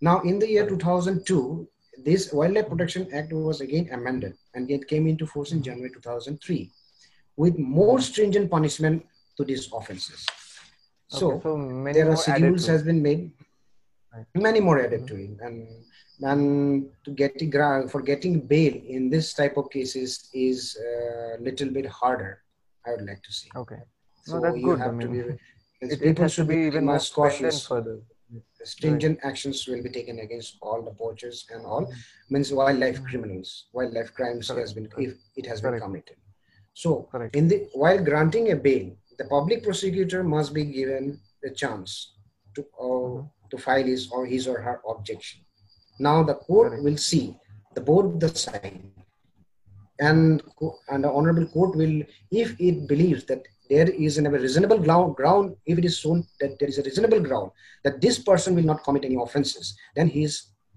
[0.00, 1.68] Now, in the year 2002,
[2.04, 5.64] this Wildlife Protection Act was again amended and it came into force in hmm.
[5.64, 6.70] January 2003
[7.36, 8.02] with more hmm.
[8.02, 9.04] stringent punishment
[9.36, 10.26] to these offenses.
[11.08, 13.32] So, okay, so there are schedules has been made,
[14.14, 14.24] right.
[14.34, 15.68] many more added to it, and
[16.22, 17.36] and to get
[17.90, 22.42] for getting bail in this type of cases is a little bit harder.
[22.86, 23.48] I would like to say.
[23.54, 23.82] Okay,
[24.24, 24.78] so no, that's you good.
[24.78, 25.38] have I mean, to be
[25.82, 27.66] it, it has to be even more cautious.
[27.66, 28.00] Further.
[28.64, 29.30] Stringent right.
[29.30, 32.34] actions will be taken against all the poachers and all mm-hmm.
[32.34, 33.06] means wildlife mm-hmm.
[33.06, 34.60] criminals, wildlife crimes Correct.
[34.60, 35.74] has been if it has Correct.
[35.74, 36.16] been committed.
[36.72, 37.34] So Correct.
[37.36, 42.14] in the while granting a bail, the public prosecutor must be given a chance
[42.54, 43.26] to uh, mm-hmm.
[43.50, 45.40] to file his or his or her objection.
[45.98, 47.36] Now the court will see
[47.74, 48.82] the both the side
[49.98, 50.42] and
[50.88, 55.56] and the honorable court will if it believes that there is a reasonable ground, ground
[55.66, 57.50] if it is shown that there is a reasonable ground
[57.84, 60.34] that this person will not commit any offenses then he's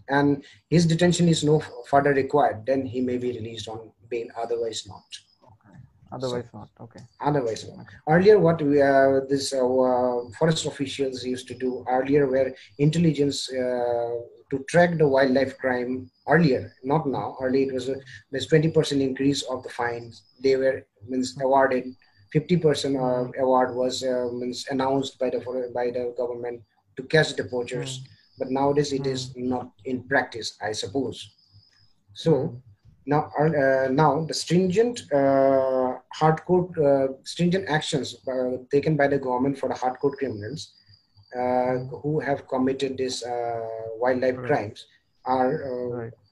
[0.09, 1.55] and his detention is no
[1.91, 3.79] further required then he may be released on
[4.09, 5.07] bail otherwise not.
[5.51, 5.77] Okay.
[6.15, 7.03] otherwise so, not okay.
[7.29, 7.87] Otherwise not.
[8.15, 14.13] Earlier what we uh, this uh, forest officials used to do earlier where intelligence uh,
[14.51, 17.35] to track the wildlife crime earlier not now.
[17.41, 17.95] Earlier it was a
[18.31, 20.23] there's 20% increase of the fines.
[20.43, 20.77] They were
[21.07, 21.85] means awarded
[22.35, 24.27] 50% uh, award was uh,
[24.69, 25.39] announced by the
[25.73, 26.61] by the government
[26.97, 28.03] to catch the poachers mm.
[28.39, 29.13] but nowadays it mm.
[29.13, 29.49] is hmm.
[29.49, 31.17] not in practice i suppose
[32.13, 32.61] so mm.
[33.05, 39.57] now uh, now the stringent uh, hardcore uh, stringent actions uh, taken by the government
[39.57, 40.61] for the hardcore criminals
[41.39, 41.87] uh, hmm.
[42.01, 43.23] who have committed these
[44.01, 44.47] wildlife right.
[44.47, 44.85] crimes
[45.25, 45.51] are
[46.01, 46.24] right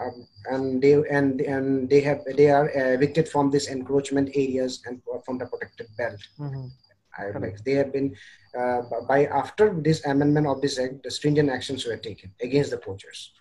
[0.00, 5.00] um, and they and and they have they are evicted from this encroachment areas and
[5.24, 6.20] from the protected belt.
[6.38, 7.42] Mm-hmm.
[7.42, 8.16] Like they have been
[8.58, 12.78] uh, by after this amendment of this act, the stringent actions were taken against the
[12.78, 13.32] poachers.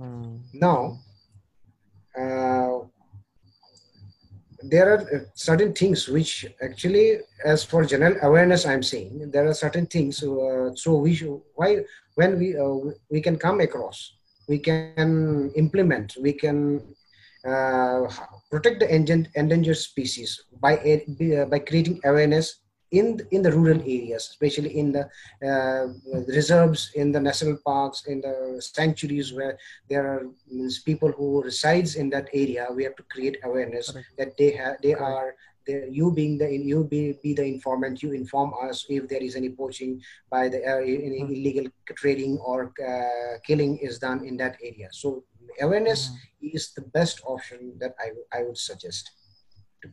[0.00, 0.36] Mm-hmm.
[0.54, 0.98] Now,
[2.18, 2.80] uh,
[4.62, 9.54] there are uh, certain things which actually, as for general awareness, I'm saying there are
[9.54, 10.22] certain things.
[10.22, 11.84] Uh, so we should, why
[12.16, 14.17] when we uh, we can come across
[14.48, 16.80] we can implement, we can
[17.46, 18.08] uh,
[18.50, 18.88] protect the
[19.34, 25.04] endangered species by uh, by creating awareness in in the rural areas, especially in the
[25.46, 25.86] uh,
[26.28, 29.58] reserves, in the national parks, in the sanctuaries where
[29.88, 30.22] there are
[30.84, 32.66] people who resides in that area.
[32.74, 35.34] We have to create awareness that they have they are
[35.68, 39.50] you being the you be, be the informant you inform us if there is any
[39.50, 40.00] poaching
[40.30, 41.30] by the uh, any mm.
[41.30, 45.24] illegal trading or uh, killing is done in that area so
[45.60, 46.54] awareness mm.
[46.54, 49.10] is the best option that i, I would suggest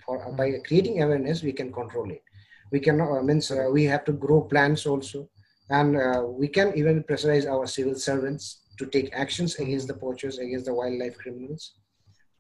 [0.05, 0.38] for mm.
[0.38, 2.23] by creating awareness we can control it
[2.71, 5.29] we can uh, means uh, we have to grow plants also
[5.69, 10.38] and uh, we can even pressurize our civil servants to take actions against the poachers
[10.38, 11.76] against the wildlife criminals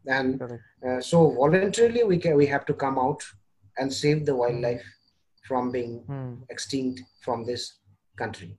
[0.07, 0.41] and
[0.87, 3.21] uh, so voluntarily we can we have to come out
[3.77, 4.85] and save the wildlife
[5.47, 6.33] from being hmm.
[6.49, 7.79] extinct from this
[8.17, 8.57] country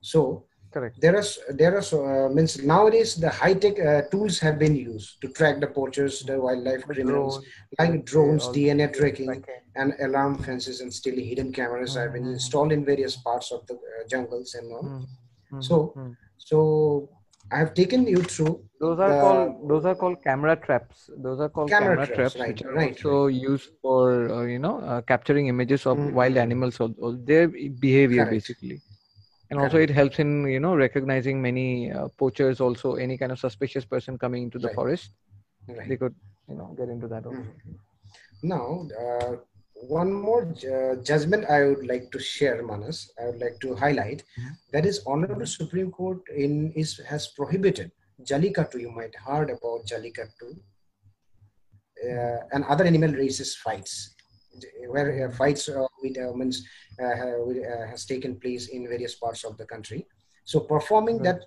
[0.00, 1.00] so Correct.
[1.00, 1.24] There are
[1.54, 5.60] there are uh, means nowadays the high tech uh, tools have been used to track
[5.60, 7.42] the poachers, the wildlife the criminals,
[7.78, 9.60] like drones, DNA tracking, okay.
[9.76, 12.00] and alarm fences and still hidden cameras mm-hmm.
[12.00, 12.34] have been hmm, hmm.
[12.34, 14.82] installed in various parts of the uh, jungles and all.
[14.82, 15.60] Mm-hmm.
[15.62, 15.94] So
[16.36, 17.08] so
[17.50, 18.62] I have taken you through.
[18.80, 21.10] Those are the, called those are called camera traps.
[21.16, 23.34] Those are called camera, camera traps, traps, right, which are right, also right.
[23.34, 26.14] used for uh, you know uh, capturing images of mm-hmm.
[26.14, 28.30] wild animals or, or their behavior Correct.
[28.30, 28.82] basically.
[29.50, 33.38] and also it helps in you know recognizing many uh, poachers also any kind of
[33.38, 35.14] suspicious person coming into the forest
[35.88, 36.14] they could
[36.48, 37.78] you know get into that also Mhm.
[38.42, 39.36] Now, uh,
[39.98, 40.42] one more
[40.74, 43.10] uh, judgment I would like to share, Manas.
[43.20, 44.52] I would like to highlight Mhm.
[44.72, 47.90] that is Honorable Supreme Court in is has prohibited
[48.22, 48.80] Jallikattu.
[48.80, 50.56] You might heard about Jallikattu
[52.08, 54.14] uh, and other animal races fights,
[54.88, 56.66] where uh, fights uh, with uh, means
[57.00, 60.06] uh, uh, has taken place in various parts of the country.
[60.44, 61.36] So performing Right.
[61.38, 61.40] that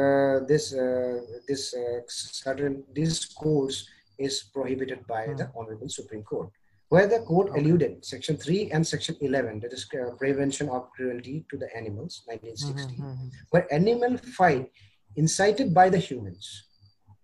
[0.00, 3.88] uh, this uh, this uh, certain this course
[4.18, 6.50] is prohibited by the Honorable Supreme Court,
[6.88, 7.60] where the court Okay.
[7.60, 9.86] alluded Section 3 and Section 11, that is
[10.18, 14.70] Prevention of Cruelty to the Animals, 1960, Mhm, where animal fight
[15.16, 16.64] incited by the humans,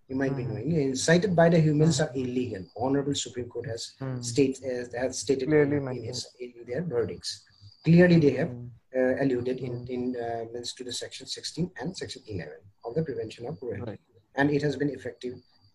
[0.09, 0.49] you might be Mhm.
[0.49, 2.65] knowing, incited by the humans are illegal.
[2.77, 7.45] Honorable Supreme Court has mhm, state uh, has stated Clearly in, his, in their verdicts.
[7.85, 8.71] Clearly, they have mhm.
[9.01, 9.89] uh, alluded in, Mm.
[9.95, 14.01] in uh, to the section 16 and section 11 of the prevention of cruelty Right.
[14.35, 15.35] and it has been effective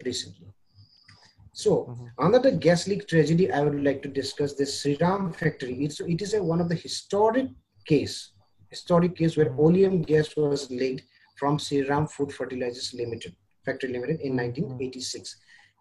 [0.09, 0.47] recently
[1.63, 2.11] so Mhm.
[2.25, 6.21] under the gas leak tragedy i would like to discuss this Sriram factory it's, it
[6.25, 7.47] is a, one of the historic
[7.91, 8.15] case
[8.75, 9.59] historic case where Mhm.
[9.65, 11.05] oleum gas was leaked
[11.35, 14.41] from Sriram food fertilizers limited factory limited in Mhm.
[14.43, 15.35] 1986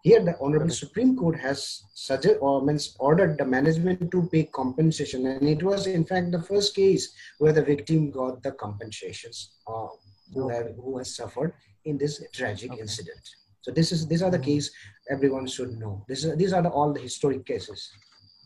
[0.07, 1.59] here the honorable supreme court has
[1.93, 6.41] suggest or means ordered the management to pay compensation and it was in fact the
[6.49, 7.05] first case
[7.39, 9.37] where the victim got the compensations
[9.67, 9.87] uh,
[10.33, 11.53] who have who has suffered
[11.85, 12.81] in this tragic Okay.
[12.85, 13.25] incident
[13.61, 14.49] so this is these are the Mhm.
[14.51, 14.67] case
[15.15, 17.79] everyone should know this is, these are the, all the historic cases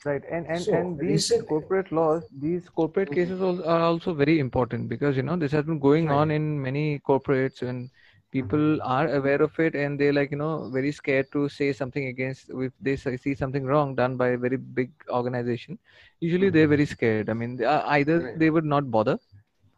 [0.06, 4.40] right and and So, and these recent- corporate laws these corporate cases are also very
[4.40, 6.12] important because you know this has been going Right.
[6.12, 7.90] on in many corporates and
[8.32, 12.08] people are aware of it and they're like you know very scared to say something
[12.08, 15.78] against if they see something wrong done by a very big organization
[16.20, 16.78] usually they're Mhm.
[16.78, 18.36] very scared i mean they are, either Right.
[18.36, 19.18] they would not bother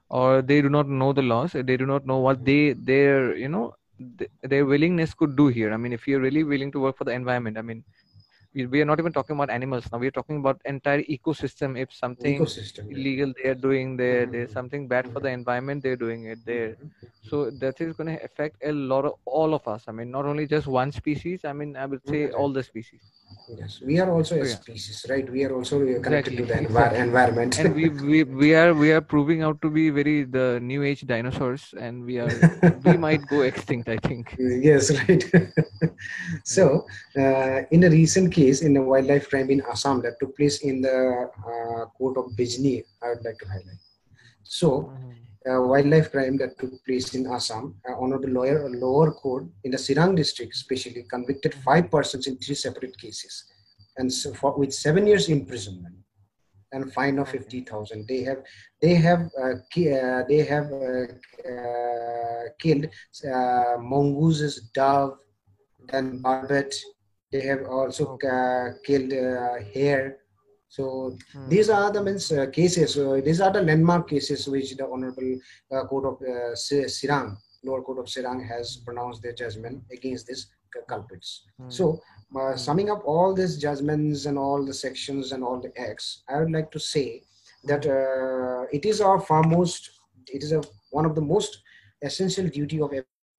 [0.09, 2.45] or they do not know the laws they do not know what Mhm.
[2.45, 3.73] they their you know
[4.17, 7.05] th- their willingness could do here i mean if you're really willing to work for
[7.05, 7.83] the environment i mean
[8.53, 11.91] we, we are not even talking about animals now we're talking about entire ecosystem if
[11.93, 12.97] something ecosystem yeah.
[12.97, 14.31] illegal they're doing there Mhm.
[14.33, 15.23] there's something bad for Mhm.
[15.25, 16.89] the environment they're doing it there Mhm.
[17.29, 20.25] so that is going to affect a lot of all of us i mean not
[20.25, 22.33] only just one species i mean i would say Mhm.
[22.39, 23.01] all the species
[23.59, 26.65] yes we are also a species right we are also uh, connected to the envi-
[26.65, 26.99] exactly.
[27.07, 30.83] environment and we, we we are we are proving out to be very the new
[30.83, 32.35] age dinosaurs and we are
[32.87, 35.23] we might go extinct i think yes right
[36.43, 36.85] so
[37.17, 40.75] uh, in a recent case in a wildlife crime in assam that took place in
[40.87, 40.97] the
[41.51, 43.81] uh, court of bijni i would like to highlight.
[44.59, 44.67] So
[45.49, 49.81] uh, wildlife crime that took place in assam uh, honorable lawyer lower court in the
[49.85, 53.33] Chirang district especially convicted five persons in three separate cases.
[53.97, 55.95] And so for, with seven years imprisonment
[56.73, 58.41] and fine of 50000 they have
[58.81, 61.05] they have uh, ki- uh, they have uh,
[61.51, 62.85] uh, killed
[63.33, 65.17] uh, mongooses dove
[65.91, 66.73] then barbet
[67.31, 70.17] they have also uh, killed uh, hare
[70.69, 71.53] so Hmm.
[71.53, 75.31] these are the means uh, cases so these are the landmark cases which the honorable
[75.73, 80.47] uh, court of uh, Chirang lower court of Chirang has pronounced their judgment against these
[80.87, 81.67] culprits Hmm.
[81.67, 81.99] so
[82.39, 82.57] uh, Hmm.
[82.57, 86.51] summing up all these judgments and all the sections and all the acts i would
[86.51, 87.21] like to say
[87.65, 89.89] that uh, it is our foremost
[90.27, 90.61] it is a,
[90.91, 91.61] one of the most
[92.03, 92.91] essential duty of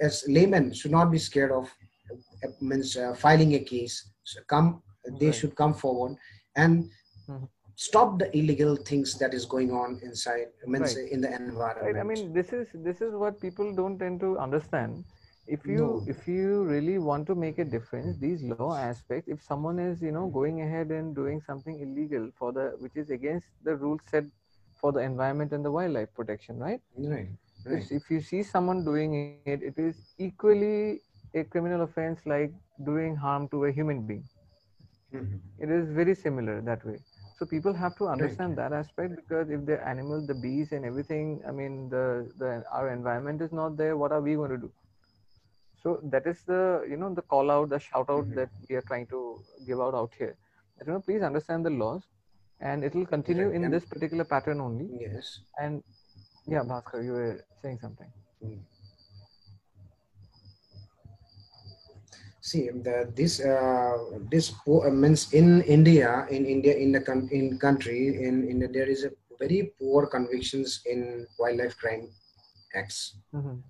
[0.00, 1.64] as laymen should not be scared of
[2.44, 3.96] uh, means uh, filing a case.
[4.24, 4.82] So come
[5.20, 6.16] they should come forward
[6.56, 6.88] and
[7.28, 7.48] Mhm.
[7.74, 11.12] stop the illegal things that is going on inside means Right.
[11.14, 11.86] in the environment.
[11.86, 15.04] Right i mean this is this is what people don't tend to understand
[15.56, 16.04] if you No.
[16.06, 20.04] if you really want to make a difference these law aspects if someone is you
[20.06, 24.24] know going ahead and doing something illegal for the which is against the rules set
[24.80, 26.80] for the environment and the wildlife protection right?
[26.96, 27.88] Right right.
[27.90, 30.74] if, if you see someone doing it it is equally
[31.08, 32.52] a criminal offense like
[32.84, 34.24] doing harm to a human being.
[35.12, 35.40] Mhm.
[35.58, 36.98] it is very similar that way.
[37.38, 41.40] So people have to understand that aspect because if the animal the bees and everything
[41.48, 42.04] i mean the
[42.38, 44.70] the our environment is not there what are we going to do
[45.82, 46.60] so that is the
[46.90, 48.34] you know the call out the shout out Mhm.
[48.38, 49.20] that we are trying to
[49.68, 50.34] give out out here
[50.80, 52.02] you know please understand the laws
[52.70, 55.30] and it will continue in And- this particular pattern only Yes.
[55.64, 55.82] and
[56.54, 58.10] yeah bhaskar you were saying something
[62.42, 63.96] See, the, this uh,
[64.32, 68.66] this po- uh, means in India, in India, in the con- in country, in India,
[68.76, 72.08] there is a very poor convictions in wildlife crime
[72.74, 73.20] acts.
[73.34, 73.60] Mhm.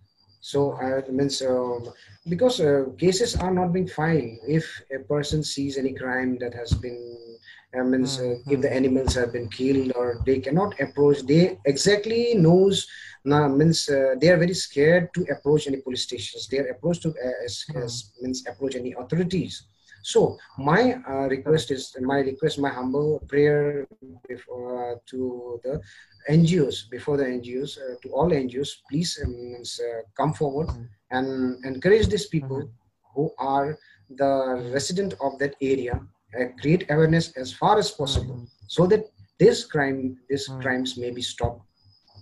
[0.40, 1.92] So uh, means um,
[2.28, 4.38] because uh, cases are not being filed.
[4.48, 4.64] If
[4.94, 7.38] a person sees any crime that has been,
[7.78, 12.34] uh, means uh, if the animals have been killed or they cannot approach, they exactly
[12.34, 12.86] knows.
[13.24, 16.48] Now means uh, they are very scared to approach any police stations.
[16.48, 19.66] They are approached to uh, as, as means approach any authorities.
[20.02, 23.86] So my uh, request is my request, my humble prayer
[24.28, 25.80] before, uh, to the
[26.28, 30.88] NGOs, before the NGOs, uh, to all NGOs, please um, uh, come forward Mhm.
[31.10, 32.70] and encourage these people Mhm.
[33.14, 33.78] who are
[34.10, 34.32] the
[34.72, 35.94] resident of that area,
[36.38, 38.48] uh, create awareness as far as possible, Mhm.
[38.66, 39.04] so that
[39.38, 41.62] this crime, these crimes may be stopped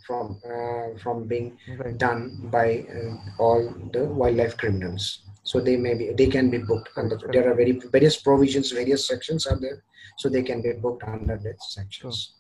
[0.07, 1.59] from uh, from being
[1.99, 3.62] done by uh, all
[3.93, 5.24] the wildlife criminals.
[5.51, 7.16] So they may be they can be booked under.
[7.22, 9.78] Correct, There are very various provisions, various sections are there,
[10.18, 12.34] so they can be booked under that sections.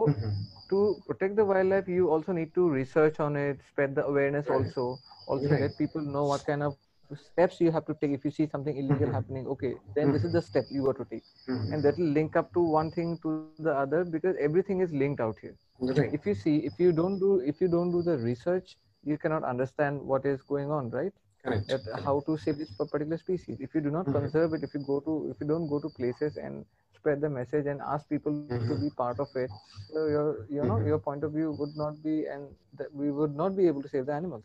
[0.00, 0.46] so Mhm.
[0.70, 4.74] to protect the wildlife you also need to research on it spread the awareness Right.
[4.74, 5.64] also also Right.
[5.64, 6.76] let people know what kind of
[7.14, 9.10] steps you have to take if you see something illegal Mhm.
[9.10, 11.78] happening okay then this is the step you got to take Mhm.
[11.80, 15.20] and that will link up to one thing to the other because everything is linked
[15.20, 16.16] out here Right.
[16.18, 19.42] if you see if you don't do if you don't do the research you cannot
[19.44, 21.76] understand what is going on right Correct.
[22.04, 24.10] how to save this particular species if you do not Mhm.
[24.10, 26.64] conserve it if you go to if you don't go to places and
[27.00, 28.80] spread the message and ask people to Mhm.
[28.80, 29.50] be part of it
[29.92, 30.90] so your you know Mhm.
[30.92, 32.48] your point of view would not be and
[32.80, 34.44] that we would not be able to save the animals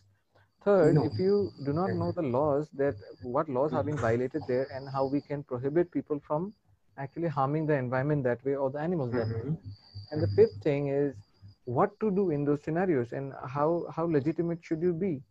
[0.66, 1.10] third No.
[1.10, 4.89] if you do not know the laws that what laws are being violated there and
[4.89, 6.53] how we can prohibit people from
[6.97, 9.74] actually harming the environment that way or the animals that way Mhm.
[10.12, 11.16] and the fifth thing is
[11.66, 15.22] what to do in those scenarios and how how legitimate should you be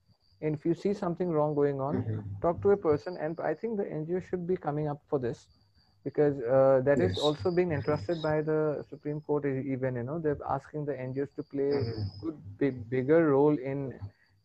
[0.41, 2.43] and if you see something wrong going on Mhm.
[2.43, 5.49] talk to a person and i think the ngo should be coming up for this
[6.05, 7.19] because uh, that is Yes.
[7.19, 11.43] also being entrusted by the supreme court even you know they're asking the ngos to
[11.45, 12.11] play Mhm.
[12.21, 13.93] good big, bigger role in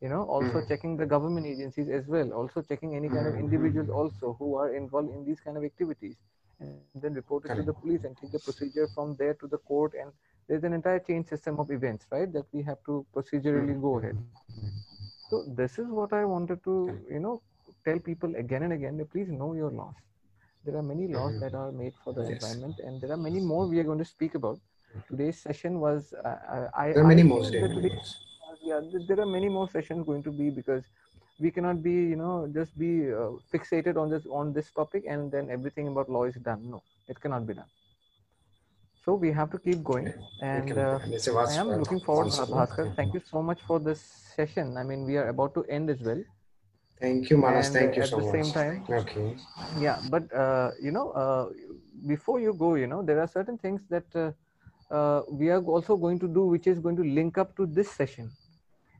[0.02, 0.62] you know also Mhm.
[0.62, 3.36] checking the government agencies as well also checking any kind of Mhm.
[3.36, 6.18] individuals also who are involved in these kind of activities
[6.60, 9.36] and then report it to the police and take the procedure from there to the
[9.38, 9.92] court and
[10.32, 14.18] there's an entire chain system of events right that we have to procedurally go ahead
[15.30, 16.76] so this is what i wanted to
[17.12, 17.42] you know
[17.86, 20.09] tell people again and again please know your laws
[20.66, 22.30] there are many laws that are made for the Yes.
[22.34, 24.60] environment and there are many more we are going to speak about.
[25.10, 27.42] Today's session was uh, I, There are many I more.
[27.42, 28.02] think there that are many today-
[28.64, 30.84] yeah there are many more sessions going to be because
[31.40, 35.32] we cannot be you know just be uh, fixated on this on this topic and
[35.32, 36.70] then everything about law is done.
[36.70, 37.70] No it cannot be done.
[39.06, 42.28] So we have to keep going and uh, and it's a i am looking forward
[42.56, 44.02] bhaskar thank you so much for this
[44.36, 44.78] session.
[44.78, 46.22] I mean we are about to end as well
[47.00, 47.68] Thank you, Manas.
[47.68, 48.32] And, Thank you at so the much.
[48.34, 49.38] same time, Okay.
[49.80, 51.46] yeah but uh, you know uh,
[52.08, 54.32] before you go you know there are certain things that uh,
[54.94, 57.92] uh, we are also going to do which is going to link up to this
[57.92, 58.32] session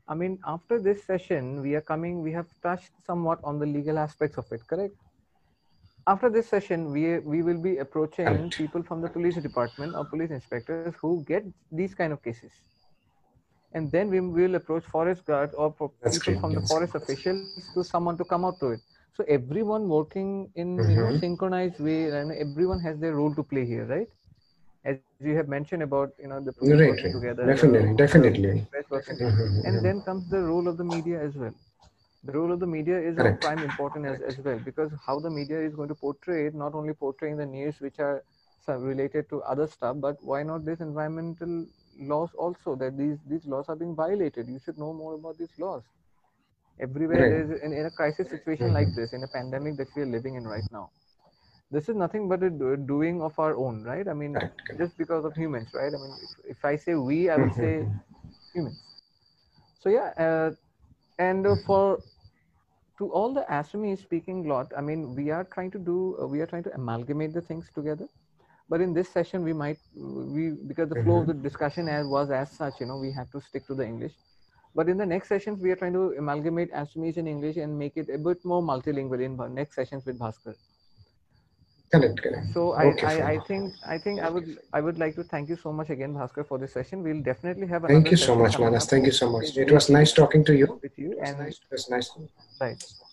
[0.08, 3.98] i mean after this session we are coming we have touched somewhat on the legal
[3.98, 4.94] aspects of it correct
[6.06, 8.56] after this session we we will be approaching Correct.
[8.56, 11.34] people from the police department or police inspectors who get
[11.70, 12.52] these kind of cases
[13.72, 15.72] and then we will approach forest guards or
[16.10, 18.80] people from the forest officials to someone to come out to it.
[18.96, 21.20] So everyone working in you know Mhm.
[21.20, 24.08] synchronized way and everyone has their role to play here right?
[24.84, 27.02] As you have mentioned about you know the Right, working right.
[27.10, 28.66] together Definitely, definitely.
[29.20, 31.54] Mm-hmm, and then comes the role of the media as well.
[32.22, 35.30] The role of the media is of prime importance as, as well because how the
[35.30, 38.24] media is going to portray it not only portraying the news which are
[38.78, 41.66] related to other stuff but why not this environmental
[42.00, 44.48] laws also that these these laws are being violated.
[44.48, 45.84] You should know more about these laws.
[46.80, 47.26] Everywhere Right.
[47.26, 50.34] there's in, in a crisis situation like this in a pandemic that we are living
[50.36, 50.90] in right now
[51.70, 54.08] this is nothing but a do- doing of our own right?
[54.08, 54.42] I mean
[54.76, 55.92] just because of humans right?
[55.94, 57.88] I mean if, if i say we i would say
[58.54, 58.78] humans.
[59.78, 60.50] So yeah uh,
[61.18, 62.00] and uh, for
[62.98, 66.40] to all the astronomy speaking lot i mean we are trying to do uh, we
[66.40, 68.08] are trying to amalgamate the things together
[68.70, 69.78] but in this session we might
[70.36, 73.28] we because the flow of the discussion as was as such you know we had
[73.34, 74.16] to stick to the english
[74.78, 77.96] But in the next sessions, we are trying to amalgamate Assamese and English and make
[77.96, 80.54] it a bit more multilingual in next sessions with Bhaskar.
[81.92, 82.52] Correct, correct.
[82.54, 83.14] So I, Okay, I.
[83.32, 86.14] I think I think I would I would like to thank you so much again,
[86.14, 87.02] Bhaskar, for this session.
[87.02, 88.86] We'll definitely have Thank you so much, Manas.
[88.94, 89.56] Thank you so much.
[89.56, 90.66] It was nice talking to you.
[90.86, 91.60] with you It was and nice.
[91.66, 92.10] It was nice.
[92.66, 93.09] right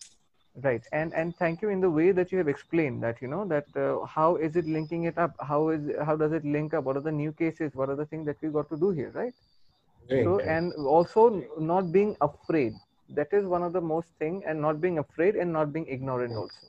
[0.64, 0.82] right.
[0.92, 3.66] And and thank you in the way that you have explained that you know that
[3.76, 5.36] uh, how is it linking it up?
[5.40, 6.84] How is how does it link up?
[6.84, 7.76] What are the new cases?
[7.76, 9.12] What are the things that we got to do here?
[9.14, 9.34] Right?
[10.10, 10.24] Great.
[10.24, 12.74] so and also not being afraid.
[13.10, 16.34] That is one of the most thing and not being afraid and not being ignorant
[16.36, 16.68] also.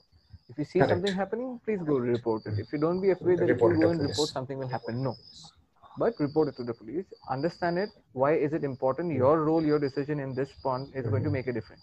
[0.48, 0.92] If you see Correct.
[0.92, 2.58] something happening please go report it.
[2.58, 4.16] If you don't be afraid that if Report you go and police.
[4.16, 5.16] report something will happen no.
[5.98, 7.06] But report it to the police.
[7.28, 7.90] Understand it.
[8.12, 9.12] Why is it important?
[9.12, 11.82] Your role your decision in this pond is going to make a difference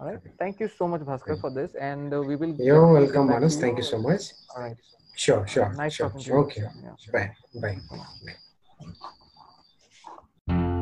[0.00, 0.20] all right.
[0.38, 1.74] Thank you so much, Bhaskar, for this.
[1.74, 2.54] And uh, we will.
[2.58, 3.56] You're welcome, Manas.
[3.56, 3.62] You.
[3.62, 4.22] Thank you so much.
[4.54, 4.76] All right.
[5.14, 5.72] Sure, sure.
[5.76, 6.08] Nice sure.
[6.08, 6.36] talking to you.
[6.36, 6.62] Okay.
[6.62, 6.94] Yeah.
[7.12, 7.34] Bye.
[7.60, 7.78] Bye.
[10.46, 10.74] Bye.